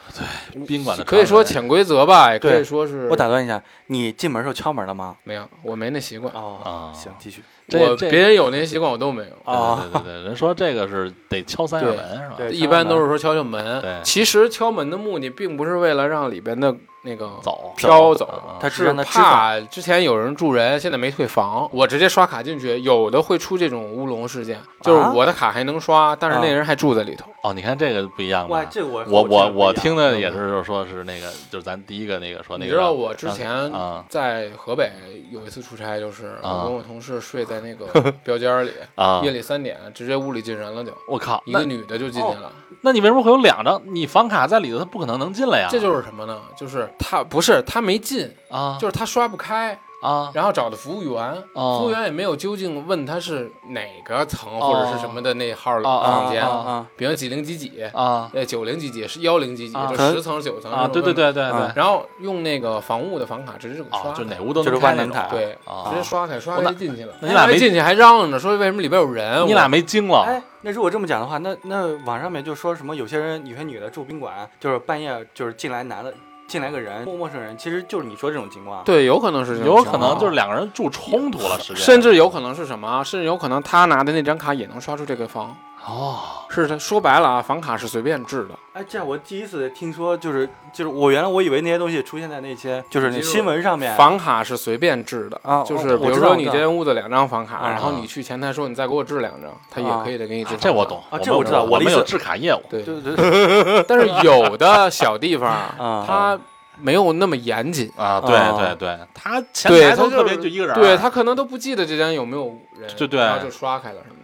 [0.53, 5.17] 对，宾馆的可以说潜规则吧，也可以说是我打断一下，你进门时候敲门了吗？
[5.25, 6.33] 没有，我没那习惯。
[6.35, 7.43] 哦啊行，继续。
[7.73, 9.31] 我别人有那些习惯，我都没有。
[9.45, 12.35] 哦对对对对，人说这个是得敲三下门是吧？
[12.37, 19.25] 对一般都是说敲敲门对，其实敲门的目的并不是为了让里边的那个走飘走他是他知道。
[19.25, 25.13] 怕之前有人住人，现在没退房，我直接刷卡进去，有的会出这种乌龙事件，就是啊？
[25.15, 27.31] 我的卡还能刷，但是那人还住在里头。
[27.43, 28.69] 哦，你看这个不一样哇，吧？
[28.71, 34.91] 这我我我我听听的也是，就是说是那个，就是咱第一个那个说那个，你知道我之前啊在河北
[35.31, 36.63] 有一次出差，就是啊。
[36.63, 37.87] 我跟我同事睡在那个
[38.25, 39.21] 标间里，啊。
[39.23, 42.51] 夜，里三点，直接屋里进人了就，我靠，一个女的就进去了。
[42.85, 43.81] 那你为什么会有两张？
[43.87, 45.69] 你房卡在里头，他不可能能进来呀？
[45.71, 46.39] 这就是什么呢？
[46.55, 50.31] 就是他不是他没进，啊，就是他刷不开，啊。
[50.35, 51.79] 然后找的服务员，哦。
[51.81, 58.31] 服务员也没有究竟问他是哪个层哦或者是什么的那号房间，啊啊比如几零几几，啊。
[58.35, 59.87] 呃九零几几是幺零几几，啊。
[59.87, 60.87] 就十层九层啊！
[60.87, 61.15] 对对。
[61.15, 61.45] 对对对。
[61.45, 65.09] 啊，然后用那个房屋的房卡直接就给刷啊，就哪屋都就是能开那种。
[65.09, 67.15] 万能卡对，啊直接刷开，刷开就进去了。
[67.21, 69.47] 那你俩没哎进去还嚷嚷着说为什么里边有人？
[69.47, 70.25] 你俩没惊了？
[70.27, 76.13] 哎，那如果这么讲的话，那那网上面就说什么有些人有些女的住宾馆，就是半夜就是进来男的
[76.47, 78.85] 进来个人，陌陌生人，其实就是你说这种情况。
[78.85, 83.03] 对，有可能是这种有情况可能就是两个人住冲突了，甚至有可能是什么啊？
[83.03, 86.19] 甚至有可能他拿的那张卡也能刷出这个房，哦，
[86.49, 88.59] 是他说白了啊，房卡是随便制的。
[88.73, 93.95] 哎，这样我第一次听说，就是就是我原来我以为那些东西出现在那些就是那新闻上面。
[93.97, 100.57] 房卡是随便制的啊就是比如说你这间屋子两张房卡，啊然后你去前台说你再给我制两张，他也可以的给你制。
[100.59, 106.05] 这我懂，啊这我知道我们有制卡业务，对，对对对， 但是有的小地方 啊。
[106.07, 106.41] 它
[106.77, 107.89] 没有那么严谨。
[107.97, 108.57] 啊，对哦。
[108.59, 113.21] 对对，他前台都特别就就一个人，对他可能都不记得这间有没有人，对对。
[113.21, 114.17] 然后就刷开了什么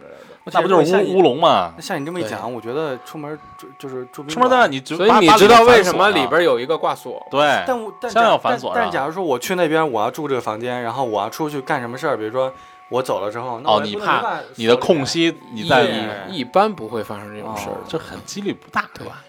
[0.53, 1.73] 那不就是乌乌龙吗？
[1.79, 7.25] 像你这么一讲，我觉得出门住就是住宾出门在外你所以你知道为什么里边有一个挂锁？
[7.31, 12.51] 对但我但先要反锁上但但假如说我去那边，我要住这个房间，然后我要出去干什么事儿，比如说
[12.89, 15.95] 我走了之后，那哦你怕你的空隙你在对
[16.29, 17.77] 一一般不会发生这种事儿哦。
[17.87, 19.23] 这很几率不大，对吧？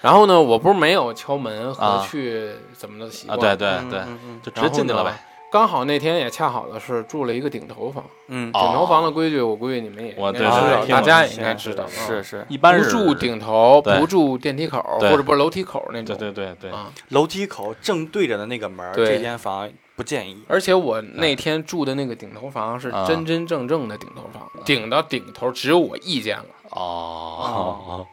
[0.00, 5.12] 然后呢，我不是没有敲门和啊去怎么的习啊，惯，对对嗯对，嗯嗯就直接进去了呗。
[5.50, 12.22] 刚好那天也恰好的是住了一个顶头房，嗯，哦顶头房的规矩我估计你们也我应该知道，大家也应该知道，啊是。
[12.22, 12.84] 是一般是。
[12.84, 16.16] 不住顶头，不住电梯口，或者不是楼梯口那种。
[16.16, 20.42] 对对对，对，楼梯口正对着的那个门这间房不建议。
[20.48, 26.44] 而且我那天住的那个顶头房是啊真真正正的顶头房，顶到顶头只有我一间了。
[26.70, 28.06] 哦，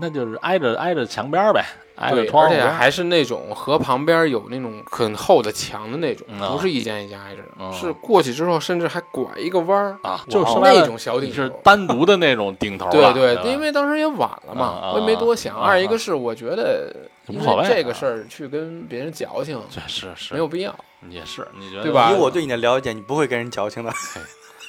[0.00, 1.64] 那就是挨着挨着墙边儿呗，
[1.96, 2.68] 挨着对，而且窗户而且。
[2.68, 11.50] 还是那种河旁边有那种很厚的墙的那种，嗯啊不是一间一间挨着的，嗯是过去之后甚至还拐一个弯儿，啊，就是那种小顶你是。
[11.62, 15.56] 单独的那种顶头对对，因为当时也晚了嘛，我也没多想。
[15.56, 16.94] 嗯二一个是我觉得，
[17.26, 20.74] 因无所谓这个事儿去跟别人矫情这是是没有必要。
[21.08, 23.90] 也是，你觉得对吧以我对你的了解，你不会跟人矫情的。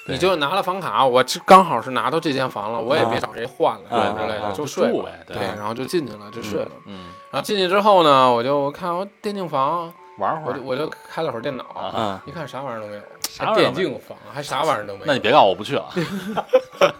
[0.06, 0.16] 对。
[0.16, 6.72] 你就拿了房卡，我这刚好是拿到这间房了，我也别啊找谁换了对什么之类的，啊就睡呗，对，然后就进去了，就睡了。
[6.86, 10.60] 嗯，然后进去之后呢，我就看我电竞房，玩会儿。
[10.64, 13.02] 我就开了会儿电脑，一看啥玩意儿都没有，
[13.38, 15.06] 还电竞房，还啥玩意儿都没有。
[15.06, 15.86] 那你别告诉我不去了，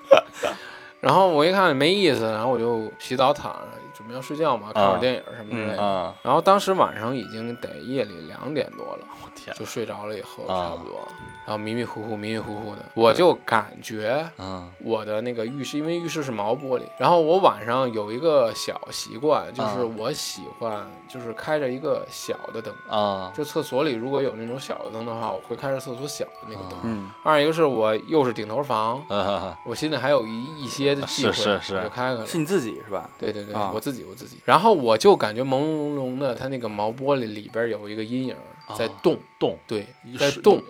[1.00, 5.82] 然后我一看没意思，然后我就洗澡躺着，准备要睡觉嘛，看会儿电影什么之类的。
[5.82, 11.00] 嗯，然后当时晚上已经得夜里两点多了，我天，就睡着了以后啊差不多，
[11.46, 26.80] 然后迷迷糊糊、迷迷糊糊的，我就感觉嗯我的那个浴室，因为浴室是毛玻璃，然后我晚上有一个小习惯，就是啊我喜欢就是开着一个小的灯，啊就厕所里如果有那种小的灯的话，我会开着厕所小的那个灯。
[26.84, 32.26] 嗯，二一个是我又是顶头房，嗯我心里还有一一些的忌讳，是是是我就开开了。
[32.26, 33.10] 是你自己是吧？
[33.20, 38.36] 对对对，啊我自己我自己，然后我就感觉朦朦胧胧的，它那个毛玻璃里边有一个阴影
[38.78, 39.88] 在动，动对，
[40.20, 40.62] 在动。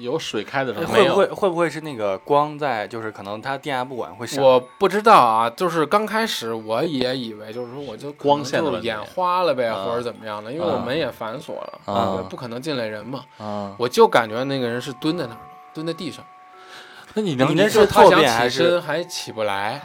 [0.00, 4.42] 有水开的时候会不会会不会是那个光在，就是可能它电压不稳会闪？
[4.42, 13.24] 我不知道啊，就是刚开始我也以为就是说我就可能光线的问题就是眼花了呗，啊或者怎么样的，因为我门也反锁了，不可能进来人嘛。
[13.36, 15.40] 啊，我就感觉那个人是蹲在那儿，
[15.74, 16.24] 蹲在地上，
[17.12, 19.82] 那你能你那就是他想起坐便还是身还起不来。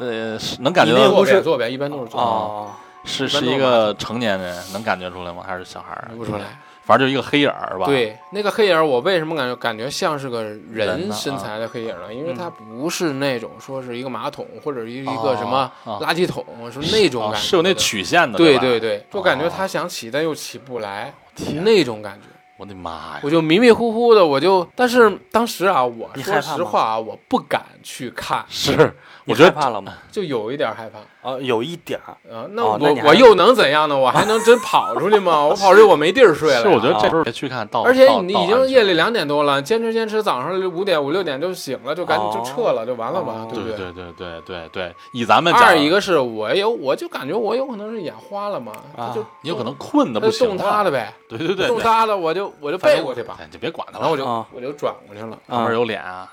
[0.00, 2.72] 呃能感觉到你那个不是坐便坐便一般都是坐便，哦，
[3.04, 5.44] 是是一个成年人能感觉出来吗？
[5.46, 6.06] 还是小孩儿？
[6.08, 6.58] 看不出来。
[6.90, 12.12] 反正就一个黑影儿是吧？，对，那个黑影儿，我为什么感觉感觉像是个人身材的黑影儿呢？
[12.12, 22.26] 因为嗯它不是那种说是一个马桶或者一一哦个什么哦垃圾桶，是那种感觉，哦是有那曲线的，对对对，就感觉哦他想起但又起不来，天那种感觉。
[22.60, 23.20] 我的妈呀！
[23.22, 28.76] 我就迷迷糊糊的，我就，但是当时啊，我说你害怕吗实话啊，我不敢去看，是，
[29.24, 29.94] 你我觉得害怕了吗？
[30.12, 30.98] 就有一点害怕。
[31.22, 32.12] 啊，有一点儿。
[32.34, 33.96] 啊，那我、哦那你还我又能怎样呢？
[33.96, 35.42] 我还能真跑出去吗？
[35.44, 36.62] 我跑出去我没地儿睡了呀。
[36.64, 55.38] 是，我觉得这啊时候别去看到， 而且到你到安全已经夜里两点多了，坚持坚持，早上五点五六点就醒了，就赶紧就哦撤了，就完了吧，哦对不对对对对对对，以咱们讲二一个是我有，我就感觉我有可能是眼花了嘛，啊他就你有可能困的他就不行了动他的，呗，对对对对，动他的，我就我就背过去吧，哎你就别管他了，然后我就啊我就转过去了。
[55.46, 56.30] 旁边有脸啊，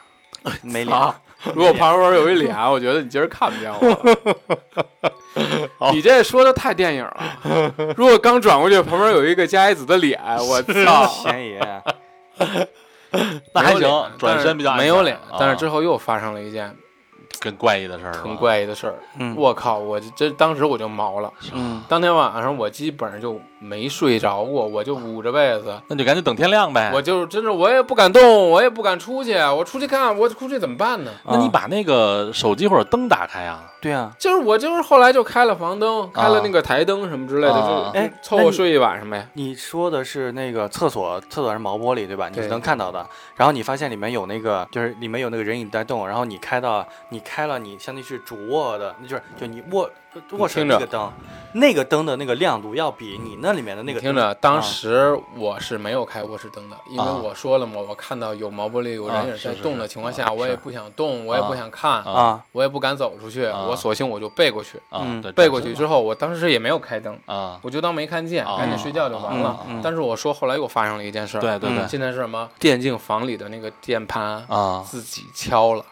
[0.61, 0.97] 没脸。
[0.97, 1.19] 啊，
[1.53, 3.97] 如果旁边有一脸，我觉得你今儿看不见我了。
[5.93, 7.15] 你这说的太电影了。
[7.95, 11.05] 如果刚转过去，旁边有一个加一子的脸， 我操！
[11.05, 11.59] 贤爷，
[13.53, 16.75] 那还行，转身比较没有脸，但是啊之后又发生了一件
[17.39, 18.95] 更怪异的事儿，很，怪异的事儿。
[19.19, 19.77] 嗯我靠！
[19.77, 21.31] 我这这当时我就毛了。
[21.53, 26.91] 嗯，当天晚上我基本上就没睡着过，我就捂着被子，那就赶紧等天亮呗。
[26.93, 29.35] 我就真是我也不敢动，我也不敢出去。
[29.35, 31.11] 我出去看，我出去怎么办呢？
[31.25, 39.27] 那你把那个手机或者灯打开啊，对啊，就是我就是后来就开了房灯，开了那个台灯什么之类的，啊就哎凑合睡一晚上呗。
[39.33, 42.29] 你说的是那个厕所，厕所是毛玻璃对吧？
[42.29, 43.05] 你是能看到的。
[43.35, 49.89] 然后你发现里面有那个，就是里面有那个人影在动，然后你开到你你开了你相当于是主卧的，那就是就你卧
[50.33, 51.11] 卧室那个灯，
[51.53, 57.19] 那个灯的那个亮度要比你那里面的那个灯听着，当啊时我是没有开卧室灯的，因为啊。
[57.23, 62.11] 我说了嘛，我看到有毛玻璃有啊人影在动的情况下，我也不想动，我也不想看，啊。
[62.11, 63.65] 啊我也不敢走出去，啊。
[63.67, 68.57] 我索性我就背过去，啊，嗯，背过去之后，我当时也没有开灯，啊，我就当没看见，啊。
[68.59, 69.65] 赶紧睡觉就完了。
[69.81, 71.87] 但是我说后来又发生了一件事儿，对对对。
[71.87, 72.47] 现在是什么？
[72.59, 75.83] 电竞房里的那个键盘啊，自己敲了。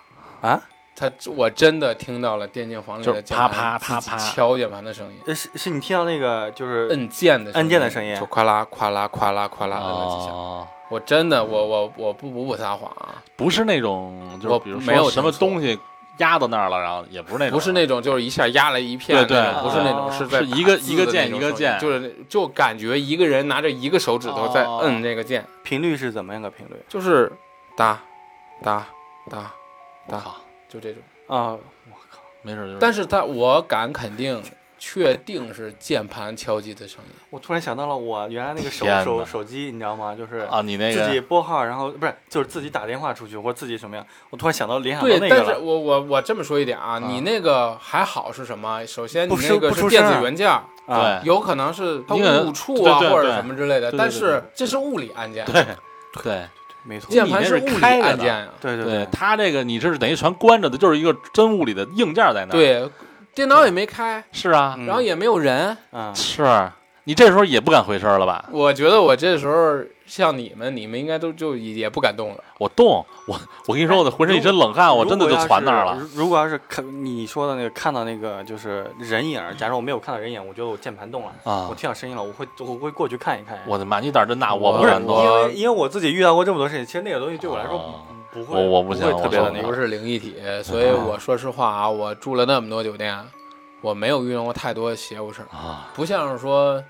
[0.41, 0.61] 啊，
[0.95, 10.31] 他我真的听到了电竞房里的啪啪啪啪敲键盘的声音，呃是是你听到那个就是摁键的摁键的声音就咵啦咵啦咵啦咵啦摁了几下。
[10.31, 15.77] 哦，我真的，我我我不不不撒谎啊，不是那种，就是我比如没有什么东西
[16.19, 27.29] 压到那儿了，然后也不是那种，不是那种就是一下压了一片对对，不是那种，哦是在是一个一个键一个键就是就感觉一个人拿着一个手指头在哦摁那个键，频率是怎么样个频率就是
[27.75, 27.99] 哒
[28.63, 28.85] 哒
[29.29, 29.51] 哒
[30.07, 30.23] 哒，
[30.69, 31.01] 就这种。
[31.27, 31.57] 啊？
[31.89, 34.41] 我靠没事，就是但是他我敢肯定，
[34.77, 37.11] 确定是键盘敲击的声音。
[37.31, 40.13] 我突然想到了我原来那个手手手机，你知道吗？
[40.13, 45.45] 就是啊，你那个自己拨号，然后不是就是自己打电话出去或者自己什么样，我突然想到联想那个但。
[45.45, 48.85] 是我我我这么说一点啊，你那个还好是什么？
[48.85, 50.47] 首先你那个是电子元件
[50.85, 55.65] 对，啊，有可能是它误触啊或者对对对什么之类的，对对对但是这是物理按键，对
[56.21, 56.47] 对
[56.85, 58.47] 没错，键盘你那物开着的按键呀。
[58.61, 62.87] 对对对，它这个你这是等于全关着的，就是一个真物理的硬件在那。，对，
[63.33, 65.75] 电脑也没开，是啊，嗯然后也没有人。
[65.91, 66.69] 嗯，是
[67.05, 68.45] 你这时候也不敢回声了吧？
[68.51, 72.43] 我觉得我这时候像你们，你们应该都就也不敢动了。
[72.57, 75.97] 我动，我我跟你说，我的浑身一身冷汗，我真的就传那儿了。
[76.13, 76.55] 如果要是。
[76.55, 81.75] 如果要是看你说的那个看到那个就是人影，假如我没有看到人影，我觉得我键盘动了，啊我！
[81.75, 83.57] 听到声音了，我会我会过去看一看。
[83.65, 85.23] 我的妈，你胆儿真大，我我不是敢动。
[85.23, 87.93] 因为因为我自己遇到过这么多事情，其实那个东西对我来说啊
[88.33, 89.73] 不会，我我不不行我会特别的那个不。
[89.73, 93.17] 是灵异体，所以我说实话啊，我住了那么多酒店，
[93.81, 96.83] 我没有遇到过太多的邪乎事儿，啊，不像是说。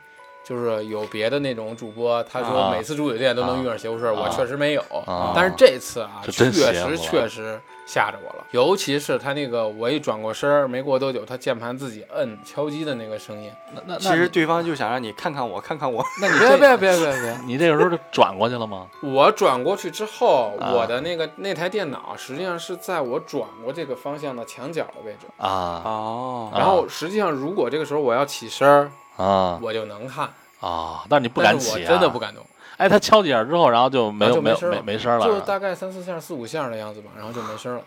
[0.48, 4.82] 就是有别的那种主播，他说啊每次住酒店都能遇上邪乎事儿，我啊确实没有。
[5.06, 13.52] 啊但是这次啊，确实确实吓着我了，尤其是他那个我一转过身儿，没过多久，他键盘自己摁敲击的那个声音。
[13.74, 16.04] 那那其实对方就想让你看看我，看看我。
[16.22, 17.38] 那你别别别别别！
[17.46, 18.88] 你这个时候就转过去了吗？
[19.02, 25.26] 我转过去之后，啊我的那个那台电脑实际上是在我转过这个方向的墙角的位置。
[25.38, 31.04] 啊哦啊然后实际上，如果这个时候我要起身儿，啊我就能看，啊！
[31.10, 32.44] 但是你不敢起啊，真的不敢动，
[32.78, 35.26] 哎，他敲几下之后，然后就没啊有没有没没没声了。
[35.26, 37.82] 就大概三四下、四五下的样子吧，然后就没声了。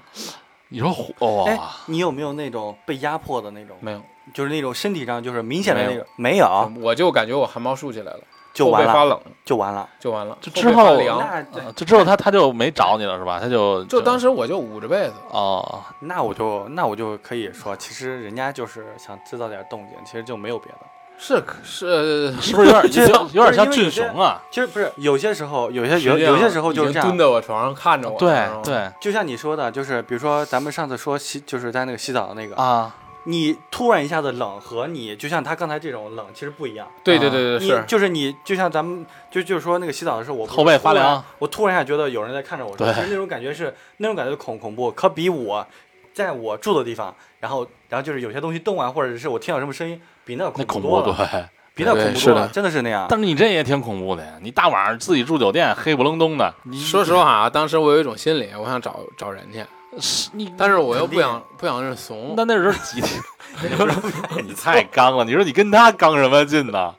[0.69, 3.77] 你说嚯哎，你有没有那种被压迫的那种？
[3.81, 4.03] 没有，
[4.35, 8.21] 就是那种身体上就是明显的那没种，没有我就感觉我汗毛竖起来了，
[8.53, 9.89] 就完了，后背发冷，就完了。
[9.99, 10.37] 就完了。
[10.43, 13.39] 就之后凉，就之后他他就没找你了是吧？
[13.41, 20.79] 他就就当时我就捂着被子，哦，那我就那我就可以说，其实人家就是想制造点动静，其实就没有别的。
[21.19, 24.41] 是是， 是不是有点其实有有点像俊雄啊？
[24.51, 27.09] 其实不是，有些时候有些有有些时候就是这样。
[27.09, 36.87] 蹲在我床上看着我，对对就像你说的，就是比如说咱们上次说洗，就是在那个洗澡的那个，啊，你突然一下子冷和你就像他刚才这种冷其实不一样。
[37.03, 45.67] 对对对对你是，就是你就像咱们就就是说那个洗澡的时候，我后背发凉，我突然一下觉得有人在看着我，对其实那种感觉是那种感觉恐恐怖，可比我
[46.19, 51.45] 在我住的地方，然后然后就是有些东西动啊，或者是我听到什么声音，比那那恐恐怖多了，对。
[51.75, 53.07] 比那恐怖多了，真的是那样。
[53.09, 54.33] 但是你这也挺恐怖的呀！
[54.43, 59.65] 你大晚上自己住酒店，黑不愣咚的，你说实话啊，当时我有一种心理，我想找找人去，
[60.01, 63.23] 是你，但是我又不想不想认怂，那那时候几天？
[64.45, 65.25] 你太刚了！
[65.25, 66.93] 你说你跟他刚什么劲呢？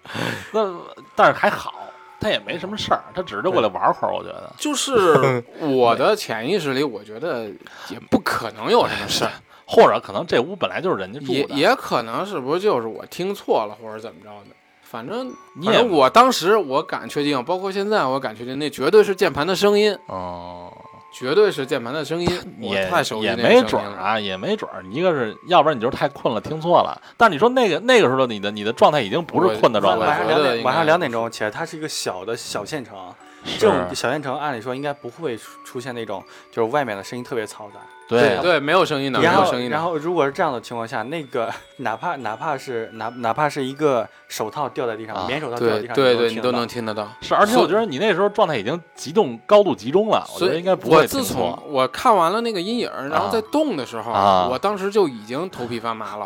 [0.53, 0.73] 那
[1.13, 1.73] 但是还好，
[2.19, 4.13] 他也没什么事儿，他只是过来玩会儿。
[4.13, 7.45] 我觉得就是我的潜意识里，我觉得
[7.89, 9.31] 也不可能有什么事儿，
[9.65, 14.55] 或者可能这屋本来就是人家住的，也也可能是不是就是我听错了或者怎么着的。
[14.81, 20.68] 反正，你也反正我当时我敢确定，包括现在我敢确定，那绝对是键盘的声音，哦，
[21.11, 22.29] 绝对是键盘的声音。
[22.61, 23.61] 我也太熟悉也没。
[23.63, 24.83] 准儿啊，也没准儿。
[24.91, 26.99] 一个是要不然你就是太困了，听错了。
[27.17, 32.97] 但是你说那个那个时候的你的你的状态已经不是困的状态了，晚上两点，晚上两点钟起来，它是一个小的小县城，
[33.59, 37.79] 这种小县城按理说应该不会出出现那种就是外面的声音特别嘈杂。
[38.09, 39.75] 对对，没有声音的，没有声音的。
[39.75, 41.47] 然后如果是这样的情况下，那个
[41.77, 47.07] 哪怕哪怕是哪哪怕是一个手套掉在地上，啊棉手套掉在地上，对对，你都能听得到。
[47.21, 51.57] 是，而且我觉得你那时候状态已经集中高度集中了，我觉所以得应该不会听自从。
[51.67, 56.25] 我看完了那个阴影，然后啊在动的时候，啊我当时就已经头皮发麻了。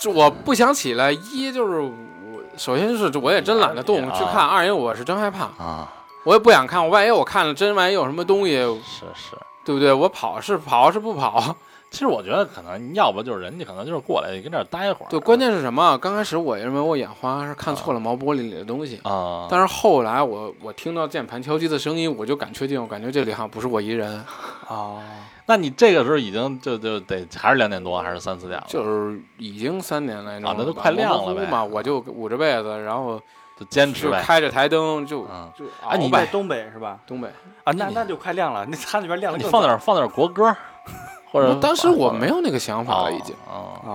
[0.00, 1.92] 就我不想起来，一就是我
[2.56, 5.88] 首先是我也真懒得动啊去看，二因为我是真害怕，啊，
[6.24, 6.84] 我也不想看。
[6.84, 9.36] 我万一我看了真，万一有什么东西，是是，
[9.68, 9.92] 对不对？
[9.92, 11.54] 我跑是跑是不跑，
[11.92, 15.10] 其实我觉得可能要不就是人家可能就是过来跟这儿待会儿。
[15.10, 15.98] 对，关键是什么？
[15.98, 24.24] 刚开始我认为我眼花是看错了毛玻璃里的东西，啊，但是后来我我听到键盘敲击的声音，我就敢确定，我感觉这里好像不是我一人，
[24.68, 25.02] 哦，
[25.44, 33.20] 那你这个时候已经就就得还是两点多还是三四点了，就是已经三点来钟啊那都快亮了呗嘛，我就捂着被子，然后
[33.58, 34.22] 就坚持呗。
[34.22, 36.98] 开着台灯，就嗯，就啊你在东北是吧？
[37.06, 37.28] 东北。
[37.64, 40.54] 啊，那那就快亮了，那他那边亮了你更放点放点国歌，
[41.30, 43.34] 或者当时我没有那个想法了，已经，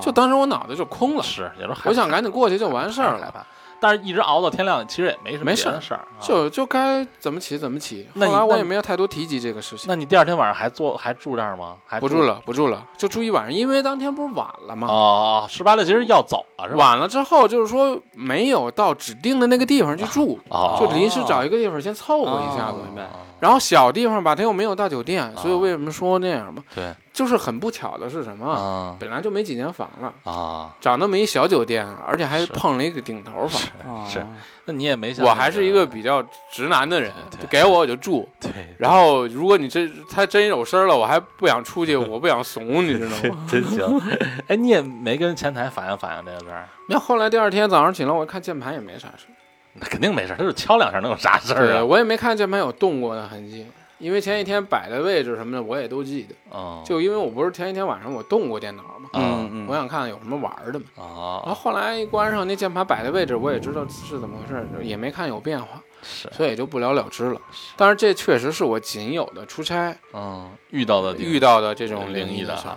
[0.02, 3.46] 就当时我脑袋就空了，是有时候害我想赶紧过去就完事儿了，害怕，
[3.84, 8.08] 但是一直熬到天亮，其实也没什么没事儿事就就该怎么起怎么起。
[8.18, 11.76] 后来我也没有太多提及这个事情，那你第二天晚上还坐还住这儿吗？
[11.86, 14.88] 还不住了，不住了，就住一晚上，因为当天不是晚了吗？
[14.88, 16.78] 哦，十八六其实要走了是吧？
[16.78, 22.78] 晚了之后，就是说没有到指定的那个地方去住，哦，就临时找一个地方先凑合一下子。
[22.78, 23.10] 哦明白
[23.40, 26.64] 然后小地方吧，他又没有大酒店，所以为什么说那样嘛？
[26.74, 28.46] 对，就是很不巧的是什么？
[28.52, 33.62] 啊本来就没几间房了，啊，找那么一小酒店，而且还碰了一个顶头房。
[33.96, 34.26] 啊是
[34.66, 38.28] 那你也没想，我还是一个比较直男的人，就给我我就住。
[38.40, 43.46] 对，然后如果你真他真有事儿了，我还不想出去， 我不想怂，你知道吗？
[43.48, 43.86] 真行。
[44.48, 46.68] 哎，你也没跟前台反映反映这个事儿？
[46.90, 49.34] 那后来第二天早上起来，我看键盘也没啥事儿，
[49.74, 51.84] 那肯定没事儿，他就敲两下能有啥事儿啊？
[51.86, 53.68] 我也没看键盘有动过的痕迹，
[53.98, 56.36] 因为前一天摆的位置什么的我也都记得。
[56.54, 60.86] 嗯，就因为我不是前一天晚上我动过电脑嘛，嗯嗯我想看看有什么玩的嘛。
[60.96, 67.42] 然后哦，后来一关上那键盘摆的位置，我也知道是怎么回事儿，也没看有变化，是，所以也就不了了之了。
[67.78, 72.68] 但是，这确实是我仅有的出差嗯，遇到的遇到的这这种灵异的事。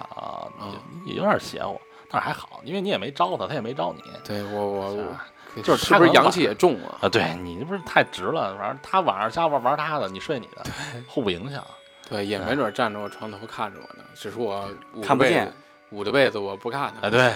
[1.07, 4.03] 也也有点邪乎，但是还好，因为你也没招他，他也没招你。
[4.25, 5.27] 对我我是我吧
[5.63, 6.99] 就是是不是阳气也重啊？
[7.03, 10.65] 啊，对你这不是太直了，反正他晚上瞎玩玩他的，你睡你的，
[11.07, 11.63] 互不影响。
[12.09, 15.57] 对，也没准站着我床头看着我呢，只是我捂着看不见被子，
[15.91, 17.09] 捂着被子我不看他。
[17.09, 17.33] 啊，对，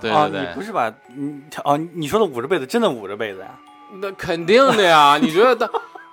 [0.00, 3.58] 对对对，你不是把你哦，你说的捂着被子真的捂着被子呀？
[4.00, 5.18] 那肯定的呀！
[5.20, 5.68] 你觉得当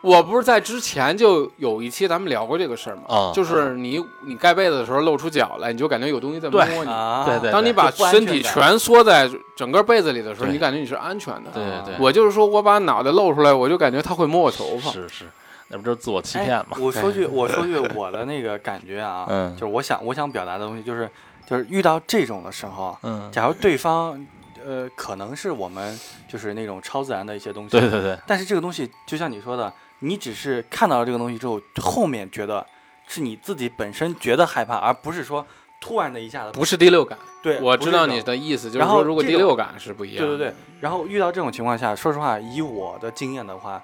[0.08, 3.02] 我不是在之前就有一期咱们聊过这个事儿吗？
[3.10, 3.32] 啊。
[3.34, 6.86] 就是你你盖被子的时候露出脚来，你就感觉有东西在摸对。
[6.86, 6.90] 你。
[6.90, 10.54] 啊，对对当你把就不安身体蜷缩在整个被子里的时候，对。
[10.54, 11.52] 你感觉你是安全的。
[11.54, 11.86] 对对。
[11.86, 14.90] 对，我就是说我把脑袋露出来，我就感觉他会摸我头发。
[14.92, 15.26] 是是，
[15.68, 16.78] 那不就是自我欺哎骗吗？
[16.80, 19.54] 我说句，我说句我的那个感觉啊， 嗯。
[19.56, 21.10] 就是我想我想表达的东西，就是
[21.46, 24.26] 就是遇到这种的时候，嗯，假如对方
[24.66, 32.66] 呃可能是我们就是那种超自然的一些东西，对对对，但是这个东西就像你说的，你只是看到了这个东西之后，后面觉得
[33.08, 35.46] 是你自己本身觉得害怕，而不是说
[35.80, 40.26] 突然的一下子不是第六感，对，我知道你的意思，就是说如果第六感是不一样。
[40.26, 43.82] 对对对，然后遇到这种情况下，说实话，以我的经验的话，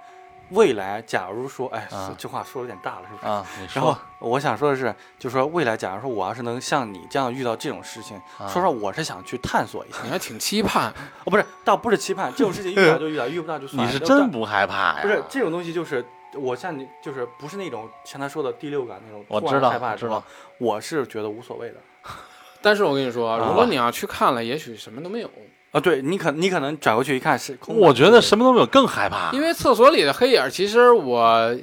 [0.54, 3.28] 未来假如说，哎，啊这话说的有点大了，是不是？
[3.28, 9.98] 啊，你然后，我想说的是，就是说未来，假如说我要是能像你这样遇到这种事情，啊说实话，我是想去探索一下。
[10.04, 10.94] 你还挺期盼，
[11.26, 13.86] 哦，不是，倒不是期盼，这种事情遇到就遇到，遇不到就算了。
[13.92, 15.00] 你是真不害怕呀？
[15.02, 20.24] 不是这种东西，就是我像你，就是不是那种像他说的第六感那种，我知道害怕知道，
[20.60, 21.76] 我是觉得无所谓的。
[22.62, 25.30] 但是我跟你说，啊如果你要去看了，也许什么都没有，
[25.74, 31.54] 啊，对你可你可能转过去一看是空的，我觉得什么都没有更害怕，因为厕所里的黑影，其实我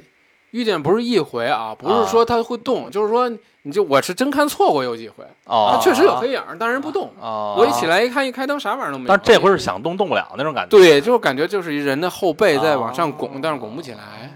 [0.51, 3.31] 遇见不是一回啊，不是说它会动，就是说
[3.61, 7.09] 你就我是真看错过有几回，哦它确实有黑影，但是不动。
[7.21, 9.07] 哦，我一起来一看，一开灯啥玩意儿都没有。
[9.07, 10.69] 但这回是想动动不了那种感觉。
[10.69, 14.29] 对，就感觉就是人的后背在往上拱，哦但是拱不起来。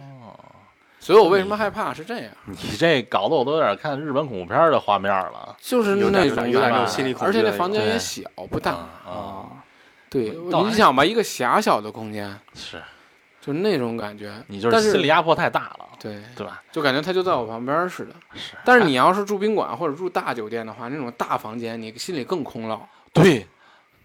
[0.98, 5.56] 所以我为什么害怕是这样，你这搞得我都有点看日本恐怖片的画面了。
[5.62, 8.72] 就是那种有点那种心理恐而且那房间也小不大。
[8.72, 9.46] 啊，啊，
[10.16, 12.82] 对，你想吧，一个狭小的空间，是
[13.42, 14.32] 就那种感觉。
[14.48, 16.64] 你就是心理压迫太大了，对，对吧？
[16.72, 18.14] 就感觉他就在我旁边似的。
[18.34, 23.46] 是，但是你要是住宾馆或者住大酒店的话，那种大房间，你心里更空落，对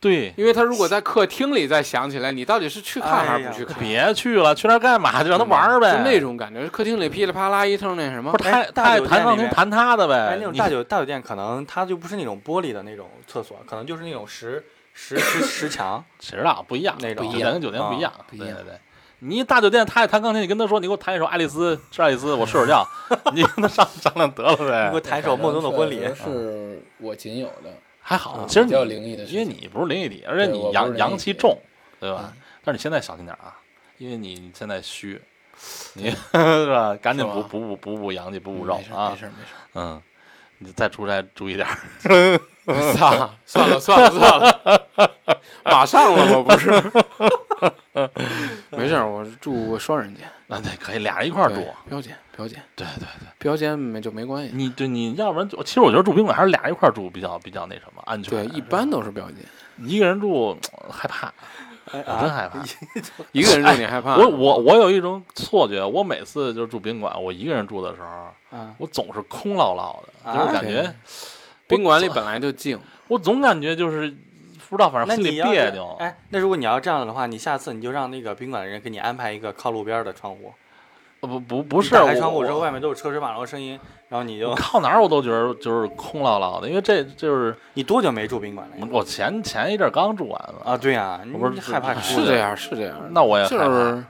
[0.01, 3.79] 对，因为他如果在客厅里再想起来，你到底是去看还是不去看？
[3.79, 5.23] 别去了，去那干嘛？
[5.23, 5.93] 就让他玩呗。
[5.93, 10.31] 就那种感觉，客厅里噼里啪啦一通那什么不是，他他弹钢琴弹他的呗。
[10.31, 14.65] 哎，那种大酒大酒店可能它就不是那种玻璃的那种厕所，可能就是那种石
[15.03, 16.05] 石石石墙。
[16.20, 18.78] 谁知道不一样，那种酒店跟酒店不一样，对对对。
[19.20, 22.86] 你一大酒店，他也弹钢琴，你跟他说，你给我弹一首《爱丽丝是爱丽丝》，我睡会儿觉，
[23.34, 27.70] 你跟他商商量得了呗你给我弹一首《梦中的婚礼》是我仅有的，
[28.01, 31.59] 还好，嗯其实比较你灵异的因为你不是灵异体，而且你阳阳气重，
[31.98, 32.42] 对吧嗯？
[32.64, 33.57] 但是你现在小心点啊，
[33.98, 35.20] 因为你现在虚，
[35.92, 36.96] 你 是吧？
[36.96, 39.16] 赶紧补补补补补阳气，补补肉啊没！
[39.18, 39.53] 事没事。
[39.74, 40.03] 嗯，
[40.61, 42.41] 你再出差注意点儿。
[42.95, 44.81] 操，算了算了算了，
[45.65, 46.43] 马上了吗？
[46.43, 46.71] 不是，
[48.71, 51.67] 没事儿，我住双人间，那对，可以俩人一块儿住。
[51.89, 54.53] 标间标间对对对，标间没就没关系。
[54.55, 58.47] 你对你要不然就，其实我觉得住宾馆还是俩人一块儿住比较比较那什么安全。
[58.47, 59.39] 对，一般都是标间，
[59.79, 60.57] 一个人住
[60.89, 61.33] 害怕，哎
[61.93, 62.62] 我真害怕。
[63.32, 64.16] 一个人住你害怕。
[64.16, 70.95] 我我我有一种错觉，我每次就是住宾馆，我一个人住的时候，啊，我总是空落落的，就是啊感觉
[71.66, 72.78] 宾馆里本来就静，
[73.09, 74.09] 我总感觉就是
[74.68, 75.97] 不知道，反正心里别扭。
[75.99, 80.55] 哎，那如果你要这样的话，你下次你就让那个宾馆的人给你安排一个靠路边的窗户，呃
[81.21, 88.89] 不不不是开我窗户之后，我外面都是车水马龙声音，然后你就我靠哪儿我都觉得就是空落落的，因为这就是你多久没住宾馆了？
[88.91, 92.97] 我前前一阵儿刚住完了，啊，对呀，你不是害怕是是这样是这样。
[93.11, 94.03] 那我也就是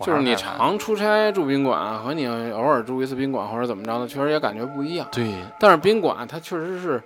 [0.00, 5.08] 就是你常出差住宾馆和你偶尔住一次宾馆或者怎么着的，确实也感觉不一样。
[5.10, 5.26] 对
[5.58, 7.02] 但是宾馆它确实是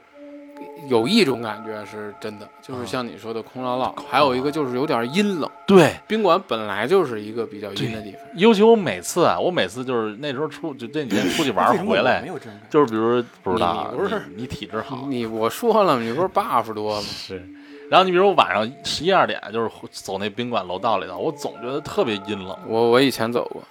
[0.88, 2.86] 有一种感觉是真的，就是啊。
[2.86, 5.48] 像你说的空落落，还有一个就是有点阴冷。
[5.66, 12.26] 对，宾馆本来就是一个比较阴的地方，尤其我每次啊，我每次就是那时候出就这几天出去玩回来？
[12.68, 15.06] 就是比如不知道你不是你你体质好。
[15.06, 17.02] 你我说了，你不是 buff 多吗？
[17.02, 17.42] 是，
[17.88, 23.62] 然后你比如我晚上十一二点就是走那宾馆楼道里头，我总觉得特别阴冷，我我以前走过，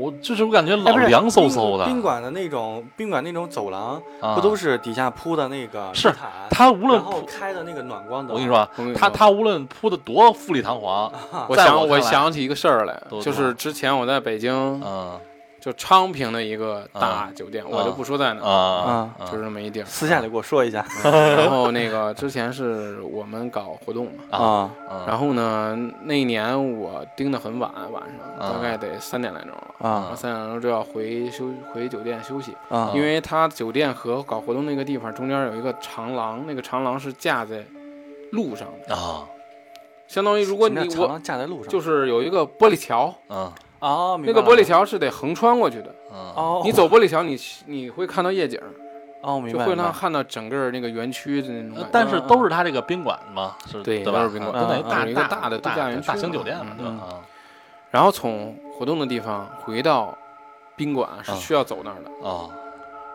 [0.00, 1.84] 我就是我感觉老凉飕飕的。
[1.84, 8.34] 宾宾馆的那种宾馆那种走廊，啊，不都是底下铺的那个是地毯，他无论然后铺开的那个暖光灯？
[8.34, 15.20] 我跟你说他他无论铺的多富丽堂皇，啊，我想我想起一个事儿来，就是之前我在北京嗯
[15.60, 19.84] 就昌平的一个大酒店，我就不说在哪就是那么一地儿。
[19.84, 20.84] 私下里给我说一下。
[21.04, 24.70] 然后那个之前是我们搞活动嘛，
[25.06, 28.54] 然后呢那一年我盯得很晚，晚上啊。
[28.54, 30.08] 大概得三点来钟了，啊。
[30.10, 32.90] 我三点来钟就要回休回酒店休息，啊。
[32.94, 37.62] 因为他酒店和搞活动那个地方中间有一个长廊，那个长廊是架在
[38.32, 39.26] 路上的，啊。
[40.08, 46.16] 相当于如果你我叫长廊架在路上，就是有一个玻璃桥，嗯哦，那个玻璃桥是得横穿过去的，嗯。
[46.36, 48.60] 哦，你走玻璃桥你你会看到夜景，
[49.22, 49.82] 哦，明就会白明白。
[49.84, 51.88] 能看到整个那个园区的那种感觉。
[51.90, 54.02] 但是都是他这个宾馆嘛，是对？
[54.04, 57.04] 都是宾馆就等于大一个大大的度假园区大型酒店嘛，嗯对吧？
[57.04, 57.20] 啊
[57.90, 60.16] 然后从活动的地方回到
[60.76, 62.48] 宾馆是啊需要走那儿的，哦。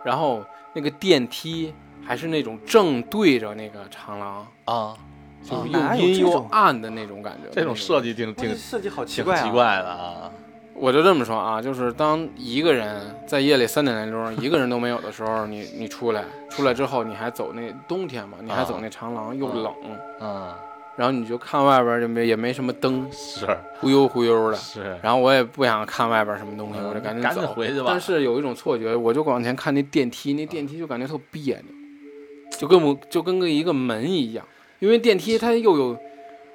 [0.04, 0.44] 然后
[0.74, 1.74] 那个电梯
[2.06, 4.94] 还是那种正对着那个长廊，啊，
[5.42, 7.50] 就是又阴又暗的那种感觉。
[7.54, 10.32] 这种设计挺挺设计好奇挺怪啊，奇怪的啊，
[10.78, 19.74] 我就这么说啊，就是当一个人在夜里三点来钟，一个人都没有的时候，你你出来，出来之后你还走那冬天嘛，你还走那长廊，又冷，
[20.20, 20.54] 嗯，
[20.98, 23.48] 然后你就看外边就没也没什么灯，是
[23.80, 24.58] 忽悠忽悠的。
[24.58, 27.54] 是，然后我也不想看外边什么东西，嗯我就赶紧赶紧走。
[27.54, 34.46] 回去吧但是有一种错觉，我就往前看那电梯，那电梯就感觉特别扭，就跟我就跟个一个门一样，
[34.80, 35.98] 因为电梯它又有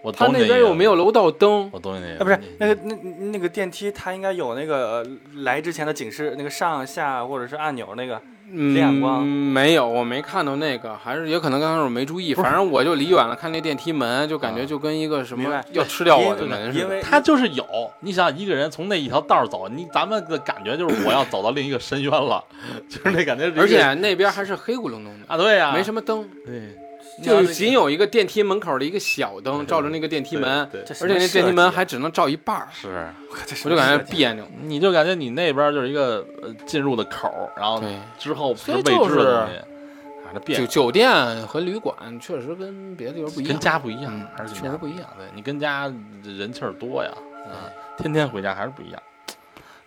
[0.02, 2.94] 我他那边又没有，楼道灯，我懂你那啊，不是那个那
[3.32, 5.06] 那个电梯，它应该有那个呃
[5.42, 8.20] 来之前的警示，那个上下或者是按钮那个
[8.74, 16.84] 亮光嗯，没有，我没看到那个，还是也可能刚开始我没注意，反正我就离远了看那电梯门，就感觉啊就跟一个什么要吃掉我的因为门似的。
[16.84, 17.64] 因为他就是有，
[18.00, 22.42] 你想一个人从那一条道走，你咱们的感觉就是我要走到另一个深渊了，
[22.88, 23.52] 就是那感觉。
[23.56, 26.74] 而且那边还是黑咕隆咚的，啊，对呀，没什么灯，对，
[27.22, 33.08] 就仅有一个电梯门口的一个小灯照着那个电梯门，而且那电梯门啊还只能照一半儿，是，
[33.64, 34.46] 我就感觉别扭。
[34.62, 37.82] 你就感觉你那边就是一个呃进入的口儿，然后，
[38.18, 39.48] 之后是未知就是的
[40.32, 45.06] 东西，酒酒店和旅馆确实跟别的地方不一样，跟家不一样嗯，还是跟确实不一样。
[45.18, 45.92] 对你跟家
[46.22, 47.10] 人气儿多呀，
[47.46, 47.58] 嗯啊，
[47.98, 49.02] 天天回家还是不一样。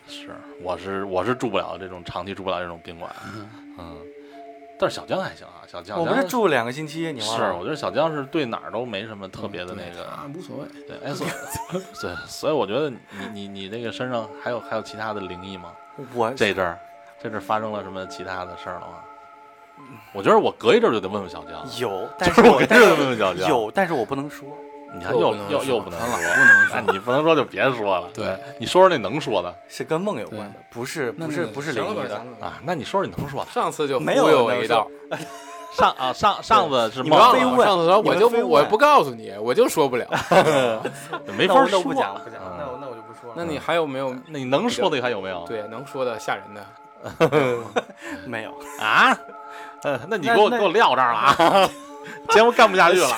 [0.08, 0.30] 是，
[0.62, 3.10] 我是我是住不了这种长期住不了这种宾馆，
[3.80, 3.98] 嗯，
[4.84, 7.56] 但是小江还行啊，小江我不是住两个星期，你忘是，了？
[7.56, 10.66] 我觉得小江是对哪儿都没什么特别的那个，啊无所谓。
[10.86, 11.30] 对，哎，所以
[12.02, 12.98] 对，所以我觉得你
[13.34, 15.72] 你你那个身上还有还有其他的灵异吗？
[16.14, 16.78] 我这阵儿
[17.22, 18.98] 这阵儿发生了什么其他的事儿了吗？
[20.14, 24.48] 我觉得我隔一阵儿就得问问小江，有， 就但是我是我跟这儿问问小江，有，但是我不能说。
[24.94, 28.10] 你看又又又不能咱老说，不能 说那你不能说就别说了。
[28.14, 32.18] 对，你说说那能说的是跟梦有关的，不是不是不是灵异的。
[32.40, 32.60] 啊？
[32.64, 33.52] 那你说说你能说的。
[33.52, 34.88] 上次就忽没有悠我一道，
[35.74, 40.06] 上啊上上次是你梦忘们非问了上次说我就不我不告诉你，我就说不了。
[41.36, 43.34] 没法说，那我那我不讲不讲，了那我那我就不说了。
[43.36, 45.44] 那你还有没有那你能说的还有没有？
[45.48, 46.64] 对能说的吓人的？
[48.28, 49.18] 没有，啊，
[49.84, 51.70] 呃，那你给我给我撂这儿了啊，
[52.30, 53.18] 节目干不下去了。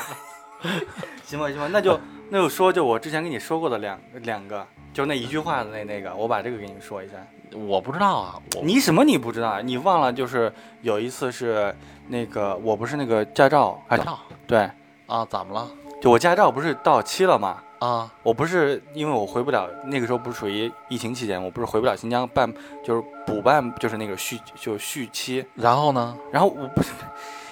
[1.25, 1.99] 行吧行吧，那就
[2.29, 7.13] 那就说就我之前跟你说过的两两个，就那一句话的那那个，我把这个给你说一下。
[7.53, 9.61] 我不知道啊，我你什么你不知道？
[9.61, 10.51] 你忘了就是
[10.81, 11.73] 有一次是
[12.07, 14.69] 那个我不是那个驾照，驾照对，
[15.07, 15.69] 啊，怎么了
[16.01, 17.61] 就我驾照不是到期了吗？
[17.79, 18.11] 啊？
[18.23, 22.51] 我不是因为我回不了，那个时候不是属于疫情期间，我不是回不了新疆办，
[22.83, 25.45] 就是补办，就是那个续就续期。
[25.55, 26.17] 然后呢？
[26.31, 26.91] 然后我不是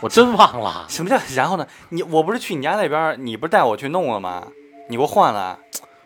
[0.03, 0.85] 我真忘了。
[0.89, 1.65] 什么叫然后呢？
[1.87, 4.45] 你我不是去你家那边，你不是带我去弄了吗？
[4.89, 5.57] 你给我换了，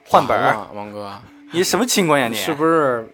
[0.07, 1.11] 换本儿，啊，王哥，
[1.51, 2.35] 你什么情况呀你？
[2.35, 3.11] 是不是？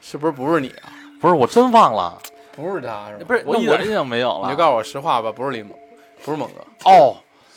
[0.00, 0.94] 是不是不是你啊？
[1.20, 2.16] 不是，我真忘了，
[2.54, 3.24] 不是他是吧？
[3.26, 4.44] 不是那我一点印象没有了。
[4.44, 5.72] 你就告诉我实话吧，不是李猛，
[6.24, 6.88] 不是猛哥。
[6.88, 7.16] 哦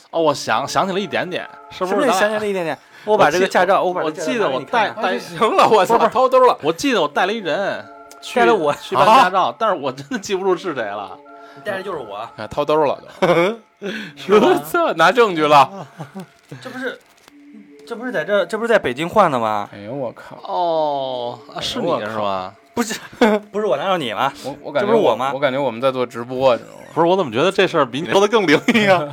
[0.10, 2.76] 哦，我想想起了一点点，是不是想起了一点点？
[3.06, 6.58] 我把这个驾照，我记得我带带行了，我操，掏兜了。
[6.64, 7.86] 我记得我带了一人，
[8.20, 11.16] 去带了我去办驾照，但是我真的记不住是谁了。
[11.58, 13.28] 你带的就是我，啊，掏兜了都？
[14.40, 15.88] 我操，拿证据了。
[16.62, 17.00] 这不是
[17.86, 19.68] 这不是在这这不是在北京换的吗？
[19.74, 20.38] 哎呦我靠！
[20.44, 22.54] 哦，啊是你我是吧？
[22.74, 23.00] 不是
[23.52, 24.32] 不是我难道你吗？
[24.46, 26.84] 我我感觉这不是我吗我感觉我们在做直播，你知道吗？
[26.94, 29.04] 不是，我怎么觉得这事儿比你说的更灵异啊？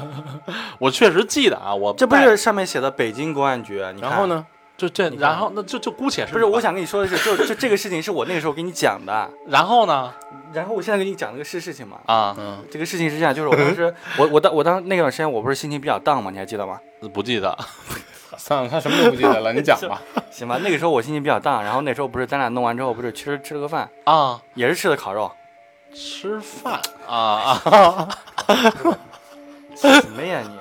[0.78, 3.82] 我确实记得啊，我这不带是上面写的北京公安局？
[3.94, 4.26] 你看然后？
[4.26, 4.44] 呢？
[4.76, 10.12] 就这，然后那就就姑且是不是，我想跟你说的是，就就这个事情是我那个时候给你讲的， 然后呢？
[10.52, 11.98] 然后我现在给你讲这个事事情嘛。
[12.06, 16.30] 啊，嗯，这个事情是这样，就是我当时 我我当我当那段时间我不是心情比较 down 吗？
[16.30, 16.80] 你还记得吗？
[17.12, 17.56] 不记得
[18.36, 20.00] 算了，他什么都不记得了，你讲吧。
[20.30, 25.30] 行吧，那个时候我心情比较 down，然后那时候不是咱俩弄完之后不是吃吃了个饭，啊，也是吃的烤肉，
[25.94, 28.08] 吃饭啊啊！
[29.76, 30.58] 什么呀你？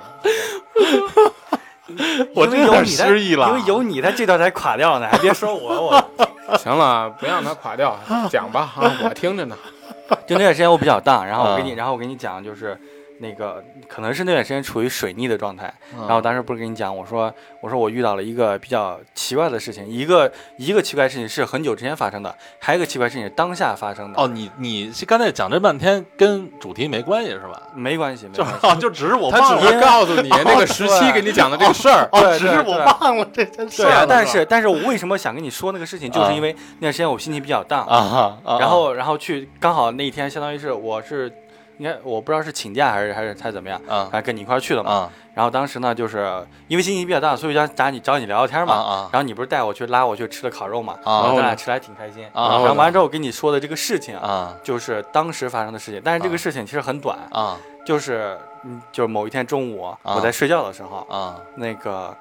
[2.34, 7.98] 我这有点失忆了因为有你，他这段才垮掉呢，还别说我，我 行了，不让他垮掉，
[8.30, 9.56] 讲吧啊，我听着呢。
[10.28, 12.78] 就那段时间我比较 down，然后我给你，啊然后我给你讲，就是
[13.20, 24.22] 那个可能是那段时间处于水逆的状态，然然后当时不是跟你讲，我说我说我遇到了一个比较奇怪的事情，一个一个奇怪的事情是很久之前发生的，还有一个奇怪的事情是当下发生的。
[24.22, 27.62] 哦，你你刚才讲这半天跟主题没关系是吧？
[27.76, 28.68] 没关系，没就关系。
[28.68, 32.08] 哦， 就只是我他忘了，只是告诉你那个时期给你讲的这个事儿。
[32.14, 34.06] 哦，对只是我忘了这件事对啊。
[34.08, 41.32] 但是但是我为什么想跟你说那个事情，就是因为那段时间我心情比较 down，、啊啊，然后然后去刚好那一天相当于是我是
[41.78, 44.92] 应该我不知道是请假还是还是还是怎么样，啊反正跟你一块儿去的嘛。
[44.92, 48.76] 啊然后当时呢，就是因为心情比较 down，所以想找你找你聊聊天嘛。
[48.76, 52.24] 啊啊然后你不是带我去拉我去吃了烤肉嘛，啊然后咱俩吃的还挺开心。
[52.34, 61.36] 啊然后完了之后我跟你说的这个事情啊，啊就是当时发生的事情，但是这个啊事情其实很短，啊就是嗯，就是某一天中午我在睡觉的时候，啊！
[61.56, 62.16] 那个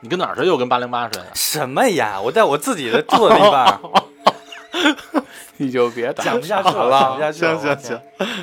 [0.00, 0.46] 你跟哪儿睡？
[0.46, 1.26] 又跟八零八睡的？
[1.34, 3.80] 什么呀，我在我自己的住的地方，
[5.58, 7.32] 你就别打讲不下去岔了，讲不了。
[7.32, 7.58] 下去了。
[7.58, 8.00] 行行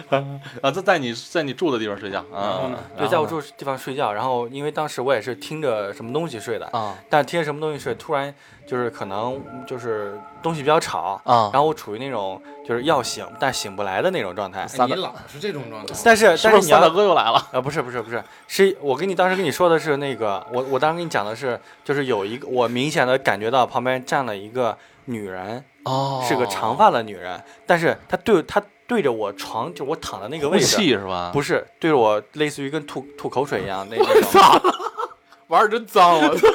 [0.09, 2.75] 行啊，在在你在你住的地方睡觉啊嗯？
[2.97, 8.33] 对，在我住的地方睡觉，然后因为当时我也是听着什么东西睡的，啊但听着什么东西睡，突然
[8.67, 14.67] 就是可能就是东西比较吵，啊然后我处于那种就是要醒但醒不来的那种状态。
[14.85, 15.93] 你老是这种状态。
[16.05, 17.47] 但是但是你大哥又来了？
[17.51, 31.31] 啊不是不是不是，是我跟你当时跟你说的是那个，我我当时跟你讲的是，就是有一个我明显的感觉到旁边站了一个女人，哦是个长发的女人，但是她对她对着我床，就我躺的那个位置，气是吧？
[31.33, 34.71] 不是对着我，类似于跟吐吐口水一样那那种。
[35.47, 36.47] 玩儿真脏，我操！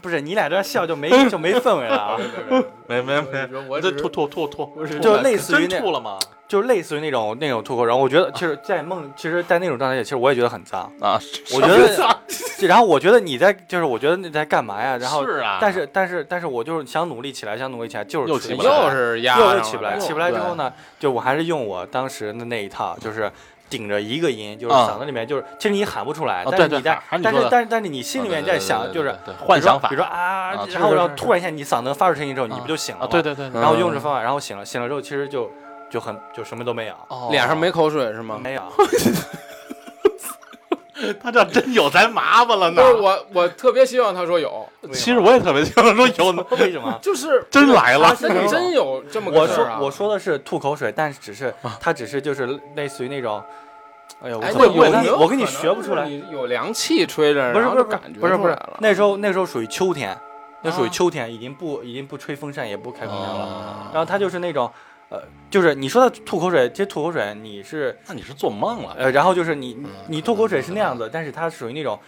[0.00, 2.16] 呃不是你俩这笑就没 就没氛围了啊，
[2.88, 6.18] 没没没，我这吐吐吐吐，就类似于那真吐了吗？
[6.48, 7.84] 就类似于那种那种吐口。
[7.84, 10.80] 然后我觉得，其实，在梦，其实，在那种状态下，其实我也觉得很脏。
[11.00, 11.20] 啊，
[11.54, 14.96] 我觉得，然后我觉得你在，就是我觉得你在干嘛呀？
[14.96, 19.96] 然后，是啊，但是，但是，但是我就是想努力起来，想努力起来，就是又起不来，又是压又起不来。
[19.98, 23.30] 起不来之后呢，就我还是用我当时的那一套，就是。
[23.70, 24.90] 顶着一个音，就是啊。
[24.90, 29.88] 嗓子里面，就是其实你喊不出来，啊对对但是你在但是但是但是你心里面在想，就是幻想法。
[29.88, 33.08] 比如说啊啊，然后然后突然一下你嗓子发出声音之后，你不就醒了啊，吗？
[33.10, 35.50] 对对对，嗯然后用这方法，然后醒了，醒了之后其实就
[35.88, 37.28] 就很就什么都没有，哦。
[37.30, 38.38] 脸上没口水是吗？
[38.42, 38.62] 没有。
[41.22, 42.82] 他这真有咱麻烦了呢。
[42.82, 46.98] 不是我，我特别希望他说有，其实我也特别希望说有呢，为什么？
[47.02, 49.78] 就是真来了他是真有这么我说个事儿啊！
[49.80, 52.46] 我说的是吐口水，但是只是他只是就是
[52.76, 53.42] 类似于那种，
[54.22, 60.16] 哎呦，我我跟你我跟你学不出来，有凉气吹着，不是不是感觉不是不是那时候那时候属于秋天，
[60.62, 64.70] 那属于啊秋天，已经不已经不吹风扇也不开空调了，哦然后他就是那种。
[65.10, 68.94] 呃，就是你说的吐口水，其实吐口水你是那你是做梦了？
[68.96, 71.98] 呃，然后就是你嗯你吐口水是那样子，但是它属于那种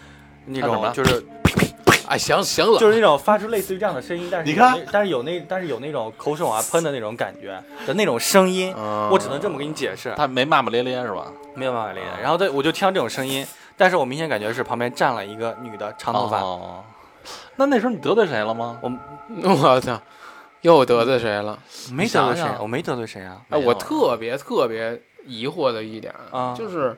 [0.47, 1.25] 那种就是
[2.09, 11.27] 哎，行行了，就是那种发出类似于这样的声音，但是你看但是有那但是有那种口水往外喷的那种感觉的那种声音，嗯我只能这么给你解释，他没骂骂咧咧是吧？
[11.55, 12.23] 没有骂骂咧咧。
[12.23, 13.45] 然后对我就听到这种声音，
[13.77, 16.85] 但是我明显感觉是旁边站了一个女的长头发，哦，
[17.57, 18.79] 那那时候你得罪谁了吗？
[18.81, 18.93] 我
[19.43, 20.01] 我操！
[20.63, 21.59] 又得罪谁了？
[21.93, 23.43] 没得罪谁我没得罪谁啊。
[23.51, 26.97] 哎，我特别特别疑惑的一点啊就是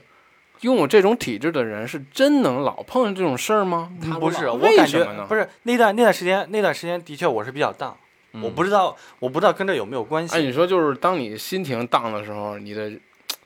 [0.60, 3.90] 拥有这种体质的人是真能老碰见这种事儿吗？
[4.02, 7.94] 他不是，我感觉不是那段那段时间，那段时间的确我是比较荡，
[8.42, 10.46] 我不知道我不知道跟这有没有关系哎，系。
[10.46, 12.90] 你说就是当你心情荡的时候，你的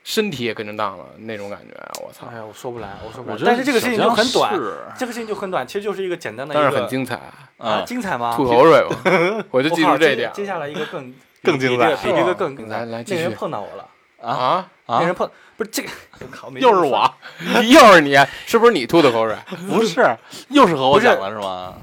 [0.09, 1.93] 身体也跟着荡了那种感觉啊！
[2.03, 3.35] 我操哎，呀，我说不来，我说不来。
[3.35, 4.55] 我觉得但是这个事情就很短，
[4.99, 7.17] 这个事情就很短，其实就是一个简单的一但，是很精彩，
[7.59, 8.33] 啊，啊，精彩吗？
[8.35, 12.79] 吐口水吧， 我就记住这一点接接下来一个更更精彩比这个更精彩。
[12.79, 13.87] 来来继那人碰到我了，
[14.23, 14.67] 啊！
[14.87, 15.91] 啊那人碰不是这个，
[16.59, 17.15] 又是我，
[17.69, 19.37] 又是你，是不是你吐的口水？
[19.69, 20.17] 不是，
[20.49, 21.75] 又是和我讲了是吗？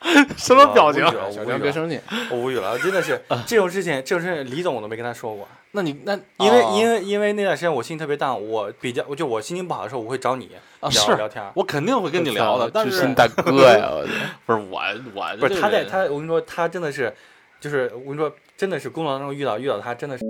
[0.36, 1.10] 什么表情我？
[1.10, 11.44] 无语了小江别生气，我无语了，真的是这种事情，这种事情李总我都没跟他说过，那你那因为哦因为因为那段时间我心情特别荡，我比较我就我心情不好的时候，我会找你聊啊是聊天。
[11.54, 13.90] 我肯定会跟你聊的，但是知心大哥呀！
[14.46, 14.80] 不是我
[15.14, 17.12] 我不是他在他，我跟你说，他真的是，
[17.60, 20.24] 就是我跟你说，真的是工作当中遇到遇到他，真的是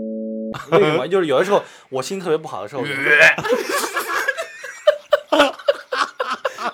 [0.73, 1.07] 为什么？
[1.09, 2.83] 就是有的时候我心情特别不好的时候，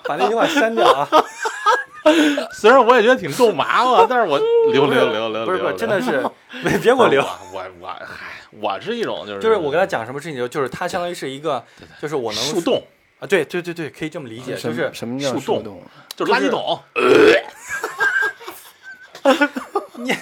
[0.03, 1.07] 把那句话删掉啊！
[2.53, 4.37] 虽然我也觉得挺肉麻的，但是我
[4.71, 6.23] 留留留留，不是不是，真的是，
[6.63, 7.21] 别别给我留。
[7.21, 11.63] 我我我嗨，我是一种就是就是我跟他讲什么事情，就就是他相当于是一个，
[12.01, 12.81] 就是我能树洞，
[13.19, 15.81] 啊，对对对对，可以这么理解，就是什么叫树洞洞？
[16.15, 16.79] 就是垃圾桶。
[19.95, 20.13] 你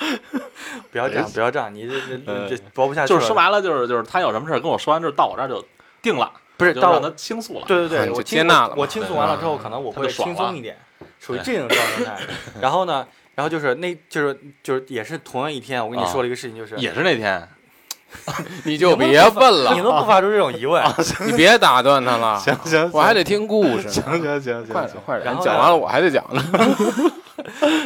[0.92, 1.94] 不要这样，不要这样，你这
[2.26, 3.18] 呃这这播不下去了。
[3.18, 5.64] 就是说白了，就是就是他有什么事儿跟我说完之后，到我这儿就
[6.02, 7.64] 定了，不是到他倾诉了。
[7.66, 10.78] 对对对，我倾接纳了我倾诉完了之后，可能我会轻松一点，
[11.18, 12.18] 属于这种状态。
[12.60, 17.48] 然后呢，然后就是那就是就是也是同样一天，我跟你啊说了一个事情，就是也是那天，
[18.64, 20.82] 你就别问了你，都不发出这种疑问，
[21.26, 24.02] 你别打断他了，行行我还得听故事行。
[24.02, 26.42] 行行行快点快点，讲完了我还得讲呢。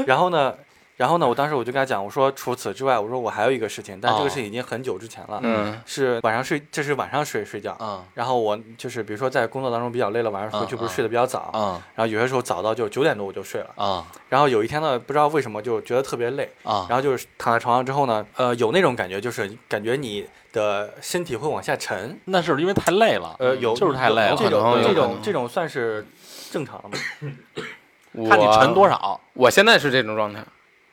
[0.07, 0.53] 然后呢，
[0.97, 7.77] 然后呢，我当时我就跟他讲，我说除此之外，我说我还有一个事情，但这个哦事情已经很久之前了，嗯是晚上睡，这是晚上睡睡觉。
[7.81, 13.71] 嗯然后我就是比如说在工作当中比较累了，晚上回去嗯不是睡得比较早，啊然后有些时候早到就九点多我就睡了。
[13.77, 16.87] 啊然后有一天呢，不知道为什么就觉得特别累，啊！
[16.89, 26.05] 然后就是躺在床上之后呢，呃，有那种感觉，就是感觉你的身体会往下沉，那是因为太累了，呃，有就是太累了这种这种这种算是
[26.51, 28.27] 正常的吗？
[28.29, 28.89] 看你沉多。
[28.89, 30.45] 少，我现在是这种状态，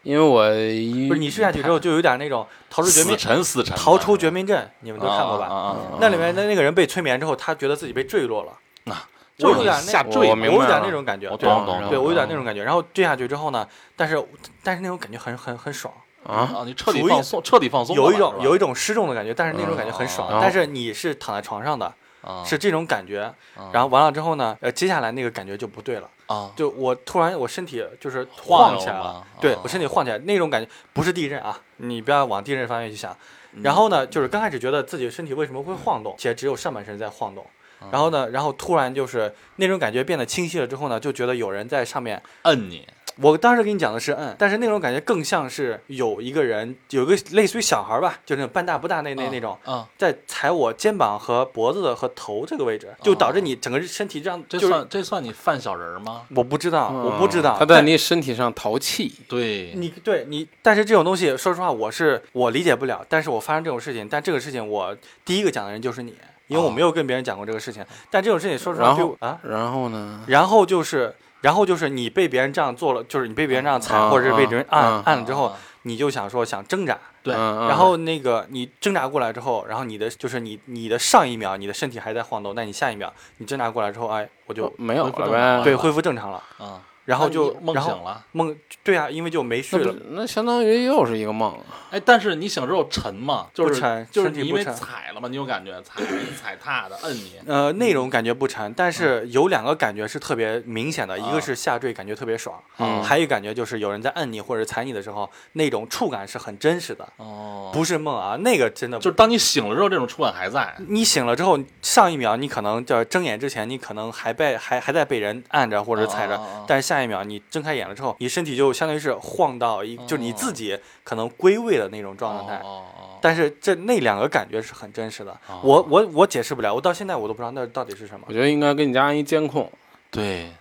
[0.04, 5.46] 因为我一不是你睡下去之后就有点那种逃出绝死命沉死沉，逃出绝命镇，你们都看过吧？
[5.46, 9.08] 啊啊啊啊那里面的那个人被催眠之后，他觉得自己被坠落了，啊
[9.40, 12.64] 我有点下坠我有点那种感觉，我对懂懂对我有点那种感觉。
[12.64, 14.24] 然后坠下去之后呢，但是
[14.64, 15.92] 但是那种感觉很很很爽，
[16.24, 16.64] 啊，啊！
[16.66, 20.40] 你彻底放松，彻底放松，有一种有一种失重的感觉，但是那种感觉很爽嗯。
[20.40, 21.92] 但是你是躺在床上的，
[22.22, 22.44] 啊。
[22.44, 23.22] 是这种感觉。
[23.56, 23.70] 啊。
[23.74, 26.52] 然后完了之后呢，呃，接下来那个感觉就不对了，啊。
[26.56, 29.26] 就我突然我身体就是晃晃起来了。
[29.40, 33.16] 对我身体晃起来，那种感觉不是地震啊，你不要往地震方面去想。
[33.54, 33.62] 嗯。
[33.64, 37.46] 然后呢，就是刚开始觉得自己身体为什么会晃动，其实只有上半身在晃动。
[37.80, 37.90] 啊。
[37.92, 42.22] 然后呢，然后突然就是那种感觉变得清晰了之后呢，就觉得有人在上面。
[42.44, 42.88] 摁你
[43.18, 56.24] 我当时给你讲的是嗯，但是那种感觉更像是有一个人，有个类似于小孩吧，就那种半大不大那那那种，啊，在踩我肩膀和脖子的和头这个位置，就导致你整个身体这样，这就是算这算你犯小人儿吗？
[56.36, 63.06] 我不知道，我不知嗯道，他在但你身体上淘气，对，你对你，但是这种东西，说实话，我是我理解不了。
[63.10, 64.96] 但是我发生这种事情，但这个事情我
[65.26, 66.14] 第一个讲的人就是你，
[66.48, 67.86] 因为我哦没有跟别人讲过这个事情。
[68.10, 70.24] 但这种事情，说实话，然后我啊，然后呢？
[70.28, 85.64] 然后就是，然后就是你被别人这样做了，就是你被别人这样踩，啊或者是被别人按、啊按了之后，啊你就想说想挣扎，对嗯嗯然后那个你挣扎过来之后，然后你的就是你你的上一秒你的身体还在晃动，但你下一秒你挣扎过来之后，哎，我就没有了。
[85.64, 86.44] 对恢复正常了。
[86.60, 89.92] 啊，然后就梦醒了，梦对啊，因为就没睡了。
[89.92, 91.58] 不，那相当于又是一个梦。
[91.90, 122.56] 哎，但是你醒之后沉嘛，就是不沉就是你因为踩了嘛，你有感觉踩你踩踏的摁你，呃，那种感觉不沉，但是有两个感觉是特别明显的，一个是下坠感觉特别爽，嗯还有一个感觉就是有人在摁你或者踩你的时候，那种触感是很真实的，哦，不是梦啊，那个真的就是当你醒了之后，这种触感还在，你醒了之后，上一秒你可能叫睁眼之前，你可能还被还还在被人按着或者踩着，但是下一秒你睁开眼了之后，你身体就相当于是晃到一，就是你自己可能归位的那种状态。
[122.56, 128.34] 哦哦哦但是这那两个感觉是很真实的，哦我我我解释不了，我到现在我都不知道那到底是什么我。
[128.34, 129.72] 觉得应该给你家安一监控，
[130.10, 130.52] 对，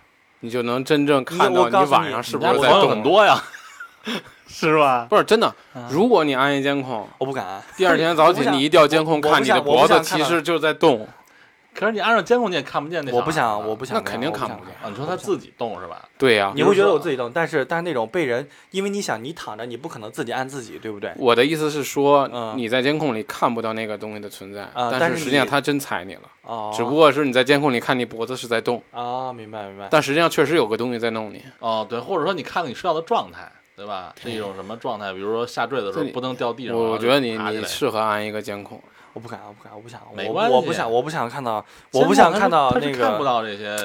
[0.41, 2.89] 你就能真正看到你晚上是不是在动。
[2.89, 3.41] 很多呀，
[4.47, 5.07] 是吧？
[5.09, 11.07] 不是真的嗯，如果你安一监控，我不敢，第二天早起你一调监控看你的脖子，其实就在动。
[11.73, 13.11] 可是你安上监控你也看不见那。
[13.11, 16.07] 我不想，我不想那那，肯定看不见啊，你说他自己动是吧？
[16.17, 21.11] 对呀、你会觉得我自己动，但是但是那种被人，因为你想你躺着，你不可能自己按自己，对不对？
[21.17, 29.87] 我的意思是说，嗯你在监控里看不到那个东西的存在，啊但是实际上你它真踩你了，哦，只不过是你在监控里看你脖子是在动，啊，明白明白。
[29.89, 31.41] 但实际上确实有个东西在弄你。
[31.59, 34.13] 哦，对，或者说你看看你睡觉的状态，对吧？
[34.21, 35.11] 是一种什么状态？
[35.13, 38.81] 比如说下坠的时候不能掉地上，我我觉得你你适合安一个监控，
[39.13, 43.75] 我不敢，我不敢，我不想，我没关系我不想，我不想看到，我不想看到那个看不个，到这些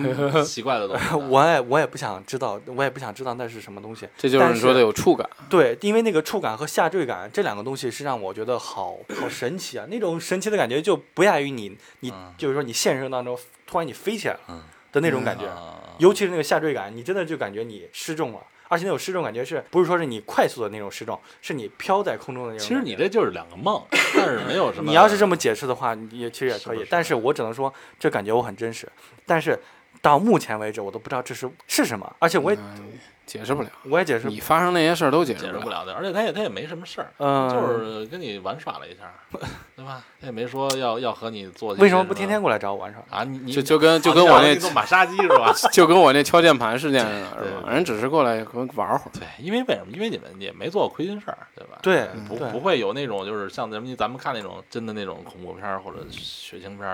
[0.44, 1.14] 奇怪的东西。
[1.14, 4.08] 我也我也不想知道，我也不想知道那是什么东西。
[4.16, 5.28] 这就是你说的有触感。
[5.48, 9.86] 对，因为那个触感和下坠感这两个东西是让我觉得好好神奇啊！
[9.88, 14.62] 那种神奇的感觉就不亚于你你嗯就是说你现实生当中突然你飞起来了嗯
[14.92, 18.38] 的那种感觉，啊尤其是那个下坠感，你真的就感觉你失重了。
[18.68, 22.74] 而且那种失重感觉是不是说是你快速的那种失重，是你飘在空中的那种其。
[22.74, 23.82] 实你这就是两个梦，
[24.16, 24.88] 但是没有什么。
[24.88, 28.90] 你要是这么解释的话，也其实也可以，是是但是我只能说这感觉我很真实。
[29.26, 29.58] 但是
[30.02, 32.98] 到目前为止，我都不知道这是是什么，而且我也、嗯
[33.34, 35.52] 解释不了，我也解释，你发生那些事儿都解释不了。
[35.52, 39.12] 解释不了的，而且他也他也没什么事儿，嗯，就是跟你玩耍了一下，
[39.74, 40.04] 对吧？
[40.20, 41.74] 他也没说要要和你做。
[41.74, 43.02] 为什么不天天过来找我玩耍？
[43.10, 43.24] 啊？
[43.24, 45.52] 你你就就跟就啊跟我那做马杀鸡 是吧？
[45.72, 47.62] 就跟我那敲键盘事件似的，是吧？
[47.64, 49.10] 对人只是过来和玩会儿。
[49.12, 49.92] 对，因为为什么？
[49.92, 51.78] 因为你们也没做过亏心事儿，对吧？
[51.82, 56.88] 对不不会有那种就是像咱们咱们看那种真的那种恐怖片或者血腥片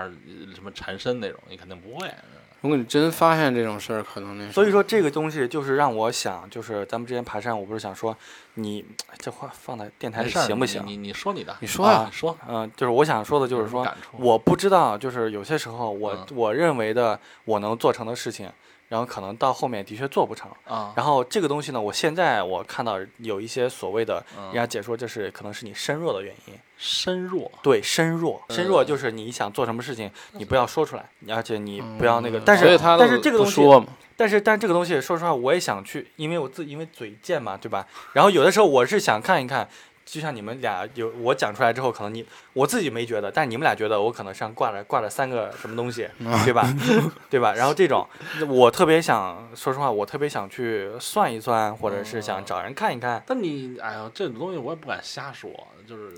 [0.55, 2.09] 什么缠身那种，你肯定不会。
[2.61, 8.15] 如果你真发现这种事儿，可能那所以说这个东西就是让我想，就是咱们之前爬山，我不是想说，
[8.53, 8.85] 你
[9.17, 10.83] 这话放在电台里没事儿行不行？
[10.85, 18.47] 你你你说你的，你说呀啊，你说，嗯、就是我想说的就是说，我不知道，就是有些时候我、嗯我认为的我能做成的事情，
[18.91, 20.51] 然后可能到后面的确做不成。
[20.65, 26.53] 啊，然后这个东西呢，我现在我看到有一些所谓的嗯人家解说，这是可能是你身弱的原因。
[26.77, 32.37] 身弱，对，身弱，身弱嗯就是你想做什么事情，你不要说出来，而且你嗯不要那个。
[32.41, 33.61] 但是但是这个东西，
[34.17, 37.87] 但是但这个东西，说实话，我也想去，因为我自因为嘴贱嘛，对吧？
[38.11, 39.69] 然后有的时候我是想看一看，
[40.03, 46.07] 就像你们俩有我讲出来之后，可能你我自己没觉得，但你们俩觉得我可能上挂了挂了三个什么东西，
[46.45, 46.67] 对吧？
[47.29, 47.53] 对吧？
[47.53, 48.05] 然后这种
[48.47, 53.23] 我特别想，说实话，我特别想去算一算，或者是想找人看一看。
[53.25, 55.49] 但你哎呀，这种东西我也不敢瞎说，
[55.87, 56.11] 就是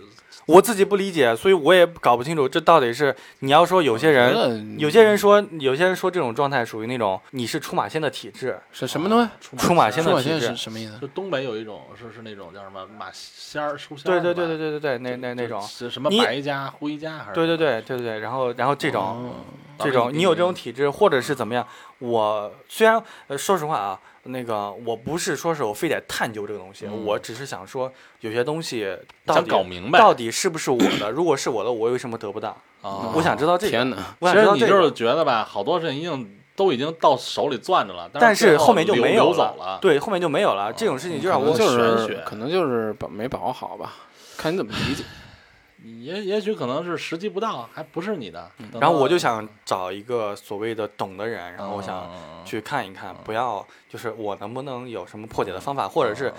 [0.45, 4.33] 我自己不理解，所以我也搞不清楚这到底是你要说有些人。
[4.77, 9.29] 有些人说，有些人说这种状态属于那种你是出马仙的体质，是什么东西？
[9.39, 10.97] 出出马仙的体质是什么意思？
[10.99, 19.31] 就东北有一种是是那种叫什么马仙儿书仙对对儿是吧对对对对对，那那那种，是什么你白家灰家还是对对对对对对，然后然后这种哦
[19.79, 21.65] 这种你有这种体质，或者是怎么样？
[21.99, 28.87] 我虽然呃说实话啊，那个我不是说是我非得探究这个东西，嗯我只是想说有些东西
[29.25, 31.09] 到底搞明白到底是不是我的？
[31.11, 32.49] 如果是我的，我为什么得不到？
[32.81, 33.71] 啊我想知道这个。
[33.71, 33.97] 天哪！
[34.19, 34.59] 我其想知道这个。
[34.59, 39.79] 实你就是觉得吧，好多事情已经都已经到手里攥着了，但是后面就没有了。
[39.81, 40.71] 对，后面就没有了。
[40.73, 43.93] 这种事情就让我就是可能就是把没把握好吧，
[44.37, 45.03] 看你怎么理解。
[45.83, 48.49] 也也许可能是时机不到，还不是你的。
[48.79, 56.33] 然后我就想找一个所谓的懂的人，然后我想嗯去看一看，不要就是我能不能有什么破解的方法，或者是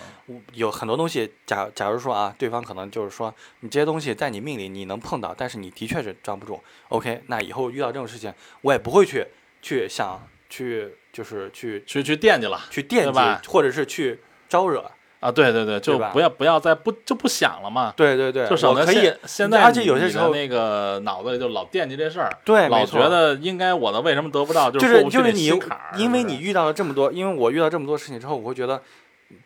[0.55, 6.59] 有很多东西，假假如说啊，对方可能就是说你这些东西在你命里你能碰到，但是你的确是抓不住。
[6.89, 8.33] OK，那以后遇到这种事情，
[8.63, 9.27] 我也不会去
[9.61, 14.91] 去想去就是去去去惦记了去惦记，或者是去招惹。
[15.25, 15.33] 啊！
[15.33, 19.19] 对对对，就不要不要再不就不想了嘛，对对对，就省我可以得现。
[19.25, 25.51] 现在而且有些时候那个脑子里就老惦记这事儿，对，老觉得应该我的为什么得不到，就是就是你
[25.97, 28.83] 因为你遇到了这么多，因为我遇到这么多事情之后，我会觉得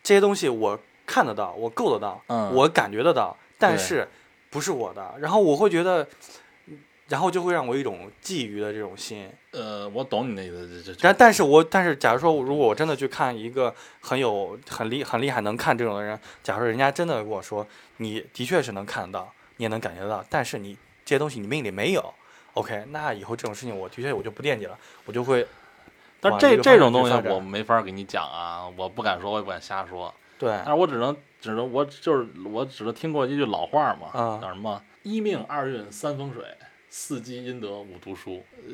[0.03, 4.05] 这些东西我看得到，我够得到，嗯我感觉得到，但是
[4.49, 6.05] 不是我的，然后我会觉得，
[7.09, 9.29] 然后就会让我一种觊觎的这种心。
[9.51, 17.65] 呃，我懂你那个这这但但是我但是假如说如果我真的去看一个很有很厉很厉害能看这种的人，假如人家真的跟我说
[17.97, 22.13] 你的确是能看得到，你也能感觉到，但是你这些东西你命里没有
[22.53, 25.47] ，OK，那以后这种事情我的确我就不惦记了，我就会
[26.19, 30.13] 但这这种东西我没法给你讲啊，我不敢说，我也不敢瞎说。
[30.37, 30.51] 对。
[30.63, 36.43] 但是我只能只能我就是我只能听过一句老话嘛，啊叫什么一命二运三风水，
[36.89, 38.43] 四积阴德五读书。
[38.67, 38.73] 呃，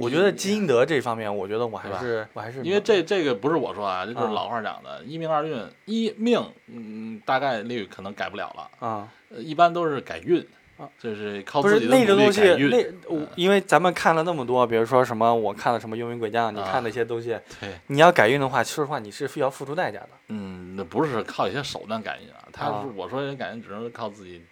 [0.00, 4.30] 我觉得积阴德这方面，我觉得我还是我还是因为这这个不是我说啊，这就是啊。
[4.30, 10.46] 老话讲的，一命二运，一命嗯大概率可能改不了了，啊，呃一般都是改运
[10.76, 12.70] 啊，就是靠不是自己的努那个东西，力改运。
[12.70, 16.68] 那我因为咱们看了那么多，比如说什么我看了什么幽冥鬼将，你啊。
[16.70, 20.10] 看那些东西， 对，你要改运的话，说实话你是要付出代价的。
[20.28, 22.82] 嗯，那不是靠一些手段改运啊，他啊。
[22.82, 24.44] 是我说人改运只能靠自己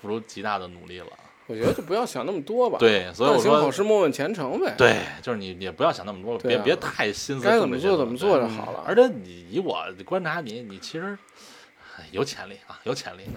[0.00, 1.06] 付出极大的努力了。
[1.48, 8.84] 我觉得就不要想那么多吧。，对，所以我说行好，事莫问前程呗。，对，就是你也不要想那么多了，别别太心思该怎么做怎么做就好了。
[8.86, 11.18] 而且你以我观察你，你其实
[11.98, 13.22] 哎有潜力啊，有潜力。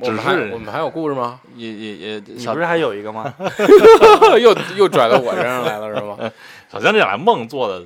[0.00, 1.40] 我们还只是我们还有故事吗？
[1.56, 3.32] 也也也，小你不是还有一个吗？
[4.40, 6.16] 又又拽到我身上来了是吗？
[6.70, 7.84] 小江这俩梦做的，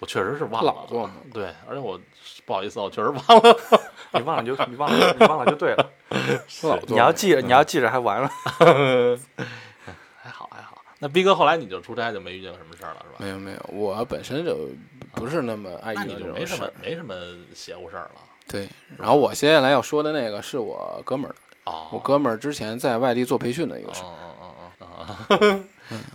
[0.00, 0.72] 我确实是忘了。
[0.72, 1.98] 老做梦对，而且我
[2.44, 3.56] 不好意思啊，我确实忘了。
[4.14, 5.90] 你忘了就你忘了，你忘了就对了。
[6.88, 8.30] 你要记着，你要记着还完了。
[10.22, 10.82] 还好还好。
[10.98, 13.16] 那逼哥后来你就出差就没遇见过什么事儿了是吧？
[13.18, 14.68] 没有没有，我本身就
[15.14, 16.66] 不是那么爱遇那到你就没什这种事儿。
[16.66, 17.14] 么没什么
[17.54, 18.20] 邪乎事儿了。
[18.48, 21.34] 对，然后我接下来要说的那个是我哥们儿
[21.92, 24.06] 我哥们儿之前在外地做培训的一个哦事儿。
[24.06, 25.60] 哦哦哦哦，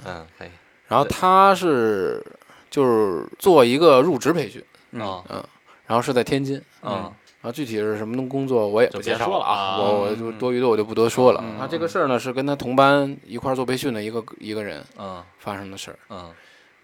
[0.05, 0.49] 嗯， 可以。
[0.87, 2.23] 然后他是
[2.69, 5.43] 就是做一个入职培训，嗯嗯
[5.85, 7.11] 然后是在天津，嗯
[7.43, 11.43] 然后具体是什么工作我也不就别介绍说了啊我我就多余的我就不多说了。
[11.43, 16.31] 嗯他这个事儿呢是跟他同班一块儿做培训的一个一个人嗯发生的事儿，嗯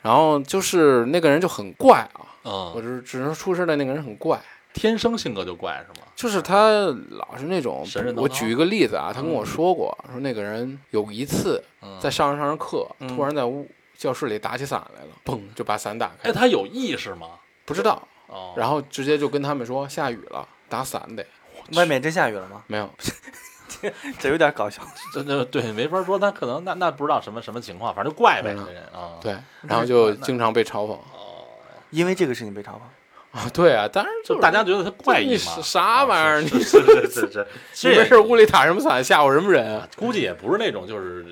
[0.01, 4.39] 然后就是那个人就很怪啊，嗯我嗯，只只能出事儿的那个人很怪。
[4.71, 6.05] 天生性格就怪是吗？
[6.15, 6.69] 就是他
[7.09, 7.83] 老是那种
[8.15, 17.27] 我举一个例子啊，他跟我说过，说那个人有一次嗯，在上着上着课，嗯突然在屋教室里打起伞来了，嘣就把伞打开哎，，他有意识吗？
[17.65, 21.25] 不知道，哦，然后直接就跟他们说下雨了，打伞得
[21.75, 22.63] 外面真下雨了吗？
[22.67, 22.89] 没有，
[24.19, 24.81] 这有点搞笑。
[25.13, 29.17] 这这对没法说，他可能那那不知道什么什么情况，反正就怪呗，嗯这人啊。
[29.21, 31.45] 对，然后就经常被嘲讽哦，
[31.89, 32.79] 因为这个事情被嘲讽。
[33.31, 35.61] 啊，对啊，当然就是大家觉得他怪异你嘛？
[35.61, 36.41] 啥玩意儿？
[36.41, 39.87] 你是是是是没事屋里打什么伞吓唬什么人啊？
[39.95, 41.23] 估计也不是那种就是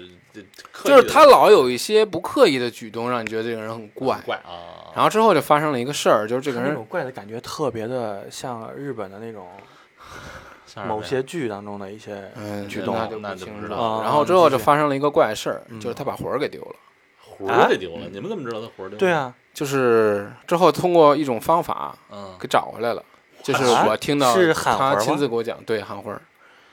[0.83, 4.19] 就是他老有一些不刻意的举动，让你觉得这个人很怪。
[4.23, 4.86] 怪啊。
[4.97, 9.47] 然后之后就发生了一个事儿，就是这个人那种怪的感觉特别的像日本的那种
[10.87, 16.75] 某些剧当中的一些嗯，举动那就那不知道了然后之后就发生了一个怪事儿，嗯就是他把魂儿给丢了。
[17.21, 18.97] 魂儿给丢了，你们怎么知道他魂儿丢了？
[18.99, 23.03] 对，啊，就是之后通过一种方法嗯给找回来了，
[23.43, 26.21] 就是啊我听到他亲自给我讲，对喊魂儿。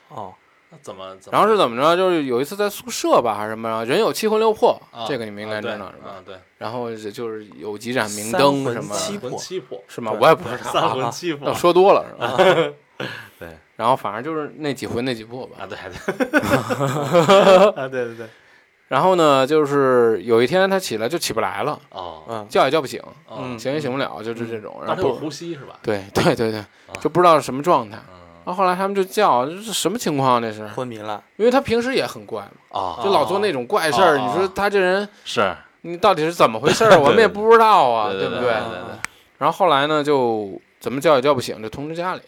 [0.09, 0.44] 哦，那
[0.83, 1.17] 怎么？
[1.17, 1.97] 怎么然后是怎么着？
[1.97, 6.15] 就是有一次在宿舍吧，还是什么，人有七魂六魄，啊这个你们应该知道啊是吧？
[6.25, 10.13] 对然后就是有几盏明灯什么，七魂七魄，是吗？
[10.19, 12.37] 我也不知道三啊，魂七魄 我说多了是吧？
[13.39, 15.57] 对 然后反正就是那几魂那几魄吧。
[15.61, 16.41] 啊，对对
[17.75, 18.27] 啊，对对对，
[18.89, 24.77] 然后呢，就是有一天他起来就起不来了，哦，嗯，叫也叫不醒，嗯，醒也醒不了，就是这种。
[24.79, 25.77] 然但他有后呼吸是吧？
[25.83, 26.65] 对对对对，
[27.01, 27.99] 就不知道是什么状态。
[28.45, 30.41] 嗯然后后来他们就叫，这是什么情况？
[30.41, 34.19] 这是，昏迷了，因为他平时也很怪嘛，啊，就老做那种怪事儿。
[34.19, 36.99] 哦你说他这人，是你到底是怎么回事儿？
[37.01, 38.99] 我们也不知道啊，对不对对对
[39.39, 42.23] 然后后来呢，就怎么叫也叫不醒，就通知家里，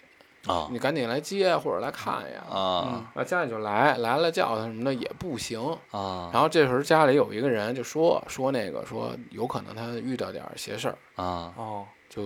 [0.46, 2.42] 啊你赶紧来接或者来看呀。
[2.50, 5.60] 啊那家里就来，来了叫他什么的也不行。
[5.90, 11.84] 啊然后这时候家里有一个人就说说那个说有可能他遇到点儿邪事儿，啊，哦，
[12.16, 12.22] 就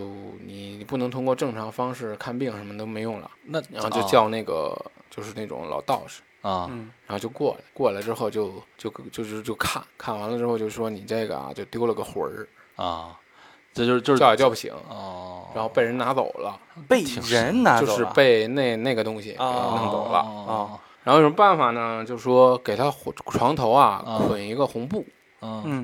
[0.47, 4.81] 你你不能通过正常方式看病什么都没用了，那然后就叫那个
[5.11, 13.19] 就是那种老道士，啊嗯，然后就过来，过来之后就就就是就看看完了之后就说你这个啊就丢了个魂儿，啊，
[13.75, 16.57] 这就是就是叫也叫不醒，哦，然后被人拿走了，
[16.89, 20.19] 被挺人拿走了就是被那那个东西弄走了。
[20.19, 22.05] 啊然后有什么办法呢？
[22.05, 22.93] 就说给他
[23.31, 25.03] 床头啊啊捆一个红布，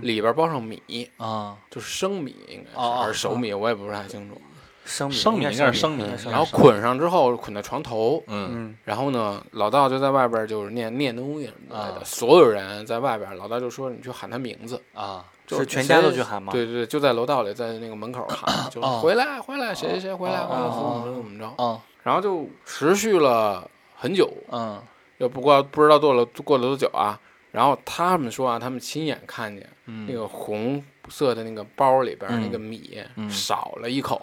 [0.02, 4.40] 里边包上米，啊，就是生米应该是还是熟米，我也不是太清楚。
[4.84, 8.50] 生米生米应该是生米然后捆上之后捆在床头，嗯。
[8.52, 12.00] 嗯然后呢，老道就在外边就是念念东西什么的，啊。
[12.04, 16.52] 所有人在外边，老道就说你去喊他名字，啊就是全家都去喊吗？
[16.52, 19.00] 对对对，就在楼道里，在那个门口喊， 就哦。
[19.02, 24.80] 回来回来，谁谁谁回来哦回怎么怎么着，啊然后就持续了很久，嗯。
[25.18, 27.18] 也不过不知道过了过了多久啊。
[27.56, 30.06] 然后他们说啊，他们亲眼看见嗯。
[30.06, 32.42] 那个红色的那个包里边嗯。
[32.42, 33.30] 那个米嗯。
[33.30, 34.20] 少了一口，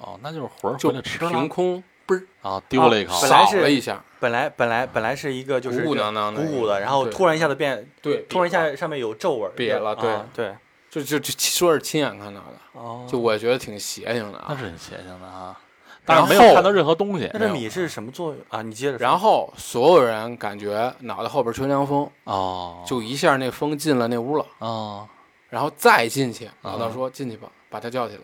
[0.00, 1.30] 哦，那就是魂儿就回来吃了。
[1.30, 2.26] 凭空嘣儿。
[2.40, 3.12] 啊，丢了一口。
[3.12, 7.12] 少本来是了一下，本来本来本来是一个就是鼓鼓囊囊的鼓鼓的，然后对。
[7.12, 10.10] 突然一下子变，对，突然一下上面有皱纹儿，瘪了对。
[10.10, 10.56] 啊对，
[10.88, 14.46] 就就就说是亲眼看到的，哦，就我觉得挺邪性的啊。
[14.48, 15.63] 那是很邪性的啊，然
[16.06, 18.40] 但是没有看到任何东西那这米是什么作用？
[18.48, 18.60] 啊？
[18.62, 25.08] 你接着，然后所有人感觉脑袋后边吹凉风，哦，就一下那风进了那屋了，哦。
[25.50, 28.22] 然后再进去，啊老道说进去吧，把他叫起来，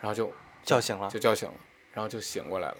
[0.00, 0.30] 然后就
[0.62, 1.54] 叫醒了，就叫醒了，
[1.92, 2.76] 然后就醒过来了，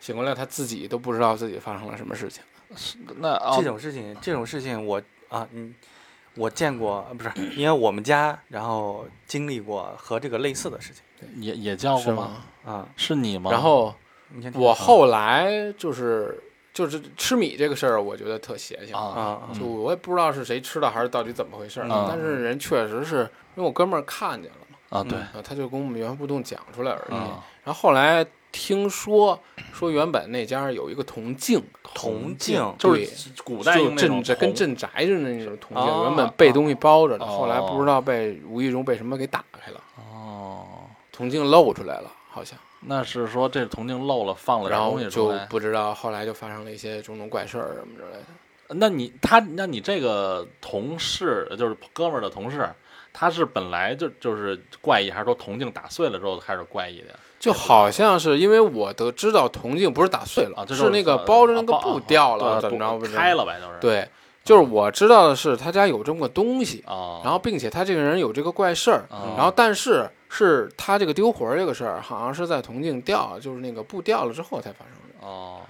[0.00, 2.42] 醒过来他自己都不知道自己发生了什么事情。
[3.18, 3.54] 那哦。
[3.56, 5.72] 这种事情，这种事情我啊，嗯，
[6.34, 11.02] 我见过，呃不是，因为我们家然后经历过和这个类似的事情
[11.36, 12.30] 也也叫过吗？
[12.64, 12.72] 吗？
[12.72, 12.88] 啊。
[12.96, 13.50] 是你吗？
[13.50, 13.94] 然后
[14.54, 16.42] 我后来就是
[16.72, 18.94] 就是吃米这个事儿，我觉得特邪性。
[18.94, 27.14] 啊啊就我也不知道是谁吃的，还是到底怎么回事但是人确实是因为我哥们儿看见了嘛，啊，对啊，他就跟我们原封不动讲出来而已。
[27.14, 29.38] 啊，然后后来听说
[29.72, 39.89] 说原本那家有一个铜镜，铜镜就是古代就用那种镇宅跟镇宅似的那种铜镜，哦原本被东西包着的，哦后来不知道被无意中被什么给打开了，哦，
[41.20, 45.34] 铜镜漏出来了，好像，那是说这铜镜漏了，放了点然后就。
[45.50, 48.74] 不知道后来就发生了一些种种怪事儿什么之类的。
[48.74, 52.66] 那你他，那你这个同事就是哥们儿的同事，
[53.12, 57.14] 他是本来就就是怪异，还是说铜镜打碎了之后开始怪异的呀？
[57.38, 62.92] 就好像是因为我得知道铜镜不是打碎了，啊，就是那个呃包着那个啊布掉了，啊怎么着？
[62.92, 63.78] 不不是开了呗，就是。
[63.78, 64.08] 对，
[64.42, 75.26] 就是我知道的是他家有这么个东西，啊，然后并且他这个人有这个怪事儿，啊然后但是是他这个丢魂儿这个事儿，好像是在铜镜掉，就是那个布掉了之后才发生的。
[75.26, 75.60] 哦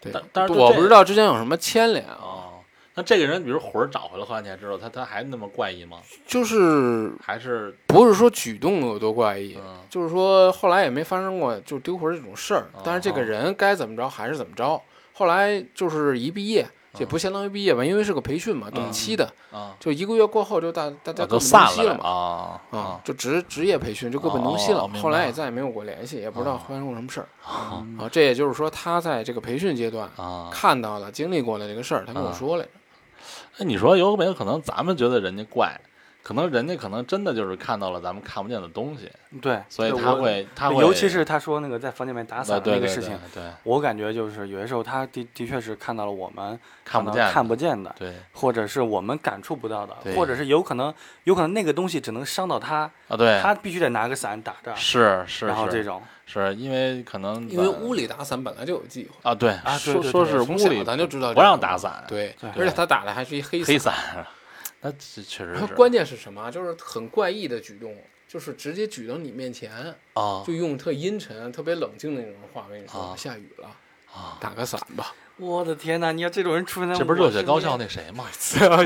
[0.00, 2.52] 对但，但是我不知道之间有什么牵连啊，哦，
[2.94, 5.98] 那这个人比如魂儿找回来，后来你还知道他他还那么怪异吗？
[6.24, 14.80] 就是还是不是说举动有多怪异，嗯就是说后来也没发生过就丢魂儿这种事但是这个人该怎么着还是怎么着。
[15.14, 16.64] 后来就是一毕业，
[16.98, 22.08] 也不相当于毕业吧，因为是个培训嘛，短期的，啊，就一个月过后就大大家啊各奔都散了东西了嘛。
[22.08, 28.08] 啊啊，就职职业培训就各奔东西了，后来也再也没有过联系，也不知道哦发生过什么事儿啊啊。
[28.10, 30.48] 这也就是说，他在这个培训阶段啊！
[30.52, 32.70] 看到了、经历过了这个事儿，他跟我啊说来着。
[33.58, 35.80] 那你说有没有可能咱们觉得人家怪，
[36.22, 39.10] 可能人家可能真的就是看到了咱们看不见的东西，
[39.40, 43.50] 对，所以他会他会，尤其是他说那个在房间里面打伞那个事情，对，对。
[43.62, 48.12] 我感觉就是有些时候他的的确是看到了我们看不见的看不见的，对。
[48.32, 50.92] 或者是我们感触不到的对，或者是有可能
[51.24, 56.02] 有可能那个东西只能伤到他，啊对，他必须得拿个伞打着，是是是然后这种。
[56.26, 63.94] 是因为可能因为屋里打伞本来就有忌讳，啊对啊说说是屋里咱就知道不让打伞，对，对而且他打的还是一黑黑伞。
[64.82, 66.50] 伞，那这确实是然后关键是什么？
[66.50, 67.96] 就是很怪异的举动，
[68.28, 69.72] 就是直接举到你面前，
[70.14, 73.68] 啊就用特阴沉、特别冷静的那种话跟你说啊：“下雨了，
[74.12, 75.14] 啊，打个伞吧。
[75.36, 76.10] 我的天哪！
[76.10, 78.26] 你要这种人出现在这不是热血高校那谁吗？”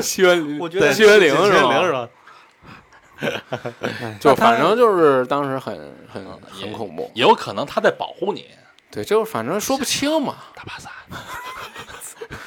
[0.03, 2.09] 西园林我觉得西园岭是吧？
[4.21, 8.51] 就反正就是当时很很很恐怖，也有可能他在保护你，
[8.91, 10.91] 对，就是反正说不清嘛，打把伞，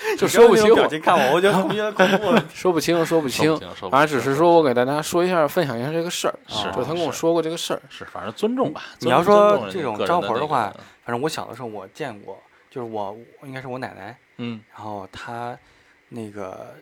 [0.18, 2.46] 就说不清，表情看我，我觉得我觉得恐怖了。
[2.54, 3.60] 说不清，说不清说不。
[3.60, 8.84] 清，说不反正只是说我给大家说一下，分享一下这个事儿，是就他跟我说过这个事儿，是，反正尊重吧。
[9.00, 15.58] 你要说这种招魂的话反正我小的时候我见过，就是我应该是我奶奶，嗯然后她
[16.10, 16.76] 那个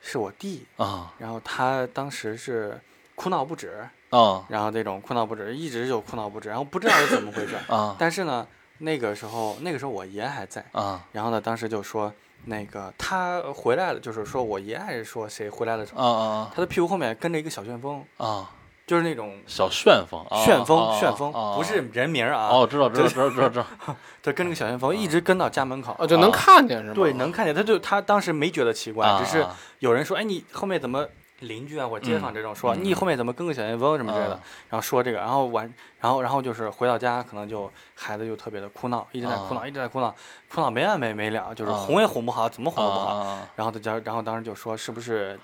[0.00, 2.80] 是我弟，啊然后他当时是
[3.14, 7.54] 哭闹不止，啊然后这种哭闹不止，一直就哭闹不止，然后不知道是怎么回事。
[7.68, 8.46] 啊但是呢，
[8.78, 12.12] 那个时候那个时候我爷还在，啊然后呢，当时就说
[12.44, 18.50] 那个他回来了，就是说我爷还是说谁回来的时候，啊啊他的屁股后面跟着一个小旋风，啊！
[18.84, 23.66] 就是那种小旋风，啊旋风，啊旋风啊不是人名啊，哦，知道知道知道知道知道
[24.20, 25.94] 他跟着个小旋风一直跟到家门口。
[25.98, 26.94] 哦，就能啊看见是吗？
[26.94, 29.46] 对，能看见，他就他当时没觉得奇怪，啊，只是
[29.78, 31.06] 有人说，哎，你后面怎么
[31.42, 34.34] 邻居啊或者街坊这种说，嗯你后面怎么跟个小旋风什么之类的。
[34.34, 34.40] 啊，
[34.70, 40.14] 然后说这个，然后完，然后然后就是回到家，可能就孩子就特别的哭闹，一直在哭闹，啊一直在哭闹，
[40.52, 43.16] 哭闹没完没没了，就是啊哄也哄不好，怎么哄都不好。
[43.16, 45.38] 啊然后在家，然后当时就说是不是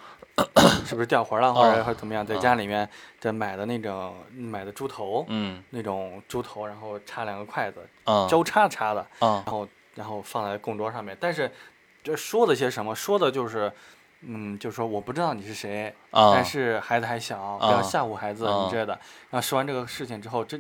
[0.87, 2.89] 是不是掉魂了，或者啊或者怎么样，在啊家里面
[3.21, 5.63] 这买的那种买的猪头，嗯。
[5.71, 11.51] 那种猪头，然后插两个筷子，啊交叉插的，啊然后然后放在供桌上面，但是
[12.03, 12.95] 这说的些什么？
[12.95, 13.71] 说的就是，
[14.23, 16.33] 嗯，就说我不知道你是谁，啊！
[16.35, 18.93] 但是孩子还小，不要啊吓唬孩子，啊你之类的。
[19.31, 20.59] 然后说完这个事情之后，这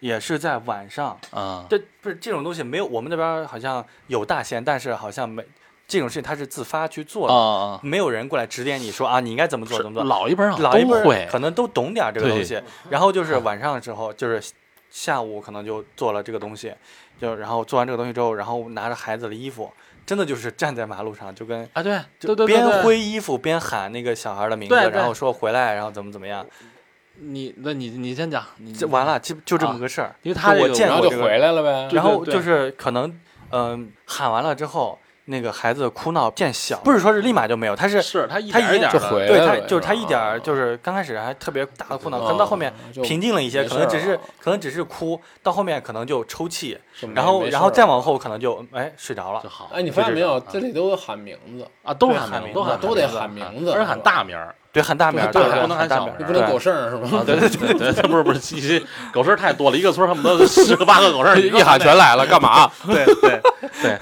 [0.00, 5.44] 也是在晚上，啊这不是这种东西没有我们那边好像有大仙，但是好像没
[5.88, 7.80] 这种事情他是自发去做啊的，啊！
[7.82, 10.04] 没有人过来指点你说啊，你应该怎么做怎么做。
[10.04, 14.52] 老一辈儿老一辈儿会可能都懂点儿这个东西，然后就是晚上的时候，就是
[14.90, 16.74] 下午可能就做了这个东西，
[17.20, 19.72] 就然后做完这个东西之后，然后拿着孩子的衣服，
[20.06, 26.44] 真的就是站在马路上，就跟啊，对就边挥衣服边喊那个小孩的名字，然后说回来，然后怎么怎么样，
[27.20, 30.14] 你那你你先讲，你这完了，就就这啊么个事儿。
[30.22, 31.88] 因为他这个我见然后就过这个回来了呗。
[31.92, 33.20] 然后就是可能，
[33.50, 42.72] 嗯、喊完了之后，那个孩子哭闹变小，不是说是立马就没有，他是是他一点一点的就回对他就是他一点就是刚开始还特别大的哭闹，可能到后面
[43.02, 46.78] 平静了一些，可能只是可能只是哭，到后面可能就抽泣，
[47.14, 49.48] 然后然后再往后可能就哎睡着了就。
[49.48, 50.40] 好哎，你发现没有？
[50.40, 54.36] 这里都有喊名字，啊，都对喊名字都喊都得喊名字，而且喊大名
[54.72, 57.22] 对，喊大名儿，对对，不能喊小名儿大名儿，对你不能狗剩儿是啊，吧？
[57.26, 58.80] 对对对对，他不是不是，其实
[59.12, 62.70] 狗剩儿太多了，一个村恨不得十个八个狗剩儿， 一喊全来了，干嘛？
[62.86, 63.40] 对对，
[63.82, 63.98] 对，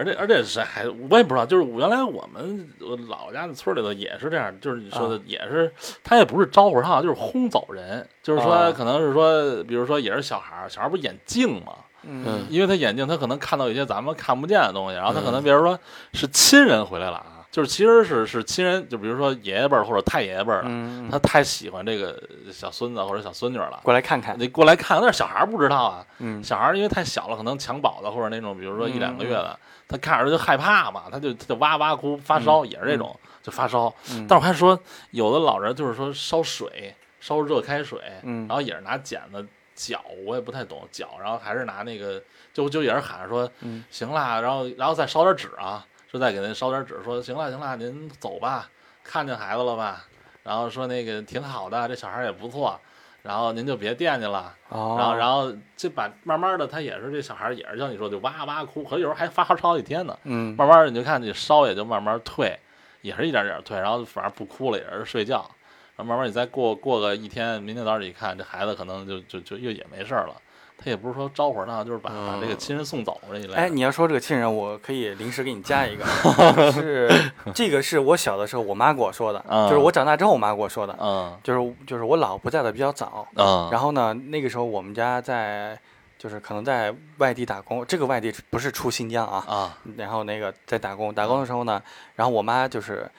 [0.00, 5.70] 而且而且是还我也不知道，就是原来我们我老家的村里头也是这样，就是你说的也是，
[6.02, 8.72] 他也不是招呼他，就是轰走人，就是说啊。
[8.72, 12.46] 可能是说，比如说也是小孩儿，小孩儿不是眼镜嘛，嗯。
[12.48, 15.78] 因为他眼镜他可能看到一些咱们看不见的东西，然后他可能比如说
[16.14, 22.16] 是亲人回来了啊，就是其实是是亲人，就比如说爷爷辈儿或者太爷爷辈儿了，嗯，他太喜欢这个
[22.50, 23.80] 小孙子或者小孙女了。
[23.82, 26.42] 过来看看，你过来看，但是小孩儿不知道啊，嗯。
[26.42, 29.58] 小孩儿因为太小了，可能襁褓的或者那种，比如说一嗯两个月的，
[29.90, 33.92] 他看着就害怕嘛，他就他就哇哇哭，发烧、也是这种，就发烧。
[34.12, 34.78] 嗯但我还说，
[35.10, 39.44] 有的老人就是说烧水，烧热开水，嗯然后也是拿剪子
[39.74, 42.22] 搅，我也不太懂搅，然后还是拿那个，
[42.54, 48.70] 就就也是喊着说，嗯行啦，然后然后再烧点纸啊，说再给您烧点纸，说行了行了，您走吧，
[49.02, 50.04] 看见孩子了吧？
[50.42, 52.80] 然后说那个挺好的，这小孩也不错，
[53.22, 54.54] 然后您就别惦记了。
[54.68, 60.18] 哦，然后，然后这把慢慢的，他也是这小孩也是像你说就哇哇哭，可有时候还发烧好几天呢。
[60.24, 62.58] 嗯慢慢的你就看这烧也就慢慢退，
[63.02, 65.50] 也是一点点退，然后反正不哭了，也是睡觉。
[65.96, 70.34] 然后慢慢你再过过个一天，明天早上一看，这孩子可能就就就又也没事了。
[70.82, 73.54] 他也不是说招呼他，就是把把这个亲人送走这一类的。
[73.54, 76.06] 哎，你要说这个亲人，我可以临时给你加一个，
[76.72, 79.68] 是这个是我小的时候我妈给我说的，嗯。
[79.68, 81.38] 就是我长大之后我妈给我说的，嗯。
[81.42, 85.78] 就是就是我姥不在的比较早，嗯，然后呢，那个时候我们家在
[86.18, 89.78] 就是可能在外地打工，这个外地不是出新疆啊，啊。
[89.96, 91.82] 然后那个在打工，打工的时候呢，
[92.14, 93.10] 然后我妈就是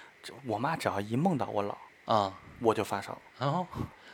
[0.47, 1.73] 我妈只要一梦到我姥，
[2.11, 3.65] 啊，我就发烧，然后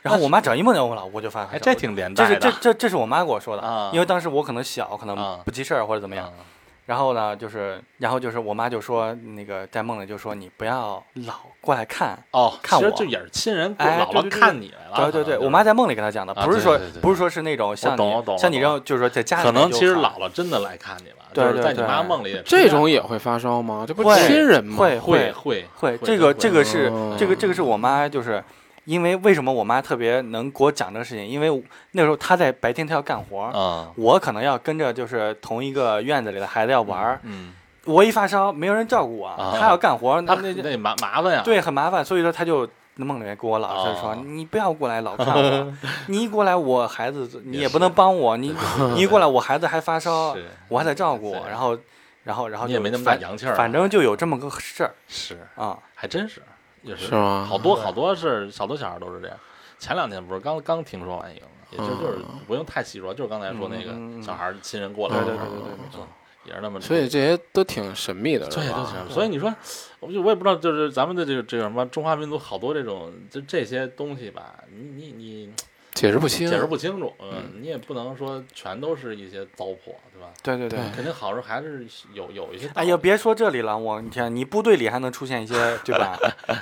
[0.02, 1.50] 然后我妈只要一梦见我姥，我就发烧。
[1.52, 2.40] 哎，这挺连这带的。
[2.40, 6.32] 是这这这是我妈跟我说的，啊因为当时我可能小，可啊能不记事儿或者怎么样。
[6.38, 6.44] 嗯
[6.88, 12.18] 然后呢，就是然后就是我妈就说那个在梦里就说你不要老过来看。
[12.30, 15.12] 哦，看我其实就也是亲人过姥姥看你来了。
[15.12, 17.98] 对对对，我妈在梦里跟她讲的，啊不是说对对对不是说是那种像你
[18.38, 23.84] 像你我这种就是说在家里可能其实姥姥真的来看你了，对就是在你对对妈梦里这种也会发烧吗？
[23.86, 24.78] 这不是亲人吗？
[24.78, 28.42] 会会会会这个这个是哦这个这个是我妈就是。
[28.88, 31.26] 因为为什么我妈特别能给我讲这个事情？
[31.26, 31.62] 因为
[31.92, 37.52] 那时候她在白天她要干活，啊，我可能要跟着就是同一个院子里的孩子要玩儿，嗯，
[37.84, 39.54] 我一发烧没有人照顾我，啊。
[39.60, 41.42] 她要干活，他那那那麻麻烦呀。
[41.44, 42.66] 对很麻烦，所以说她就
[42.96, 45.74] 梦里面跟我老师说：“哦你不要过来老看我，
[46.08, 48.54] 你一过来我孩子你也也不能帮我，你
[48.94, 50.34] 你一过来我孩子还发烧，
[50.68, 51.78] 我还得照顾，然后
[52.24, 54.94] 然后然后就你也没那么大反洋气儿啊，反正就有这么个事儿。
[55.06, 55.38] 是。
[55.56, 55.78] 啊。
[55.94, 56.40] 还真是，
[56.82, 59.36] 也是吗好多好多是好多小孩都是这样。
[59.78, 61.52] 前两天不是刚刚听说完一个吗？
[61.70, 66.06] 也就嗯就是不用太细说，就是刚才说那个小孩儿亲人过来对对对对对，没错。
[66.44, 66.80] 也是那么。
[66.80, 69.06] 所以这些都挺神秘的，对，是吧？
[69.10, 69.54] 所以你说，
[70.00, 75.52] 我就我也不知道，就是咱们的这个这个什么中华民族好多这种就这些东西吧，你你你
[75.98, 80.28] 解释不清，解释不清楚，嗯，你也不能说全都是一些糟粕，对吧？
[80.44, 80.78] 对对对。
[80.94, 81.84] 肯定好处还是
[82.14, 82.70] 有有一些。
[82.74, 85.54] 哎呀，别说这里了，我你天，你部队里还能出现一些，
[85.84, 86.16] 对吧？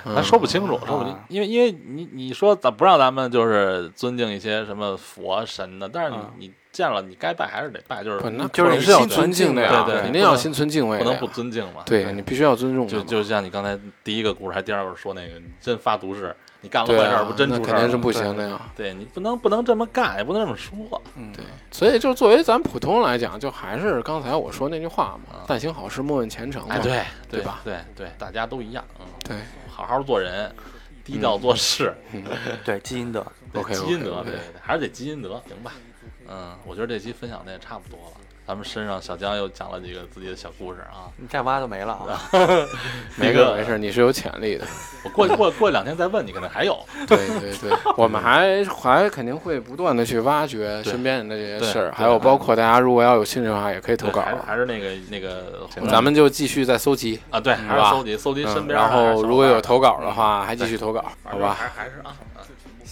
[0.07, 11.83] 咱说不清楚，说不清啊，因为因为你你说咱不让咱们就是尊敬一些什么佛神的，但是你啊你见了你该拜还是得拜，就是就是肯定是要心存尊敬的呀，对对肯定要心存敬畏，不能不尊敬嘛。
[11.85, 16.35] 对你必须要尊重嘛，就就像你刚才第一个故事还第二个说那个，你真发毒誓，
[16.67, 17.61] 你干了坏事儿不，真出事。
[17.61, 18.61] 那肯定是不行的呀。
[18.75, 21.01] 对你不能不能这么干，也不能这么说。
[21.15, 26.75] 嗯，对，所以就作为咱普通人来讲，就还是刚才我说那句话嘛啊，但行好事，莫问前程嘛。
[26.75, 27.61] 哎，对对吧？
[27.63, 29.37] 对对，大家都一样，嗯，对
[29.71, 30.53] 好好做人，
[31.05, 31.95] 低调做事，
[32.67, 33.25] 对，积阴德。
[33.53, 35.73] 对 OK，OK，积阴德，对对对，还是得积阴德，行吧？
[36.29, 38.17] 嗯，我觉得这期分享的也差不多了。
[38.47, 42.31] 咱们身上小江又讲了几个自己的小故事啊，你再挖就没了啊！
[43.17, 44.65] 没事没事，你是有潜力的。
[45.03, 46.79] 我过过过两天再问你，可能还有。
[47.09, 54.23] 对对对，我们还还肯定会不断的去挖掘身边人的这些事儿，还有包括大家如果要有兴趣的话，也可以投稿。
[54.47, 58.79] 还是那个那个，咱们就继续再搜集，啊，对，还是吧搜集搜集身嗯，边。
[58.79, 61.53] 然后如果有投稿的话，还继续投稿，好吧？
[61.59, 62.39] 还还是啊，啊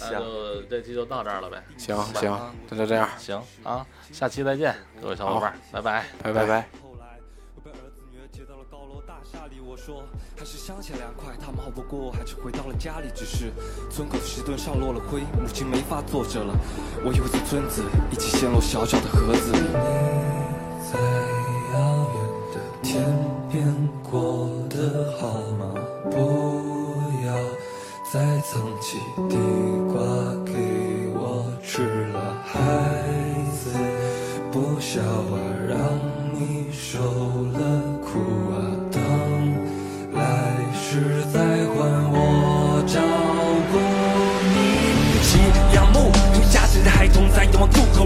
[0.01, 1.63] 那就这期就到这儿了呗。
[1.77, 6.05] 行行啊，那就这样，行啊，下期再见，各位小伙伴，拜拜。
[6.23, 6.41] 拜拜。
[6.43, 6.69] 拜拜。
[6.83, 7.19] 后来
[7.55, 10.05] 我被儿子女儿接到了高楼大厦里，我说
[10.37, 13.53] 还是乡下凉快，他们好不过，还是回到了家里，只是
[13.91, 16.55] 村口的石墩上落了灰，母亲没法坐着了。
[17.05, 19.59] 我以为这村子一起陷落小小的盒子里。
[19.59, 20.99] 你在
[21.73, 21.79] 遥
[22.15, 22.17] 远
[22.53, 22.93] 的天
[23.51, 23.65] 边
[24.03, 25.75] 过得好吗？
[26.11, 26.74] 不要
[28.15, 29.35] 再藏起地
[29.93, 30.01] 瓜
[30.45, 30.53] 给
[31.15, 32.55] 我吃了，孩
[33.53, 33.73] 子。
[34.53, 35.35] 不笑啊，
[35.69, 35.77] 让
[36.33, 37.59] 你受了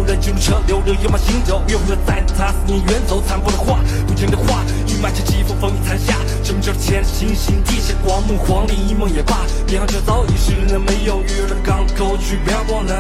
[0.09, 12.95] 人进入车流，热油马行走，约会在他思念远走，残破的画，不真的话，雨漫着季风，风雨残下，正着前行星地下光幕，黄历一梦也罢，别航车早已是那没有鱼儿的港口去漂泊呢。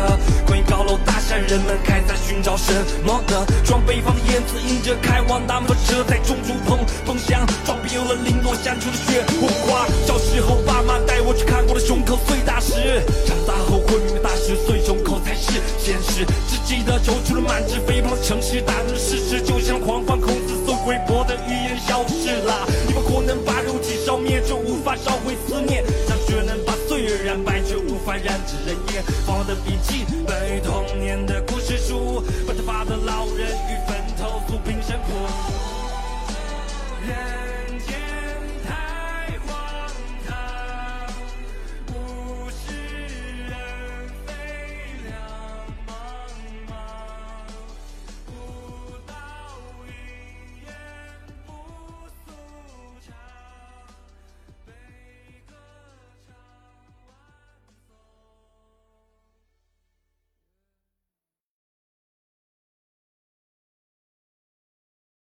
[0.46, 3.46] 关于高楼大厦，人们还在寻找什么呢？
[3.64, 9.24] 装北方的燕子迎着开往南方的车，在中途碰碰响，装逼有了零落山出的雪
[9.64, 9.88] 花。
[10.04, 13.96] 小时候爸妈带我去看过的胸口碎大石，长大后会
[14.38, 22.66] 十岁胸口才是现实，只记的愁除了满纸飞沫，城市打人的事实，就像狂放孔子最微博的预言消失了。
[22.86, 29.02] 你不可能把肉体烧灭，却无法烧毁思念；像雪能把岁月染白，却无法染指人烟。
[29.26, 35.08] 泛黄的笔记，关于童年的故事书，白头发的老人与坟头诉平生苦。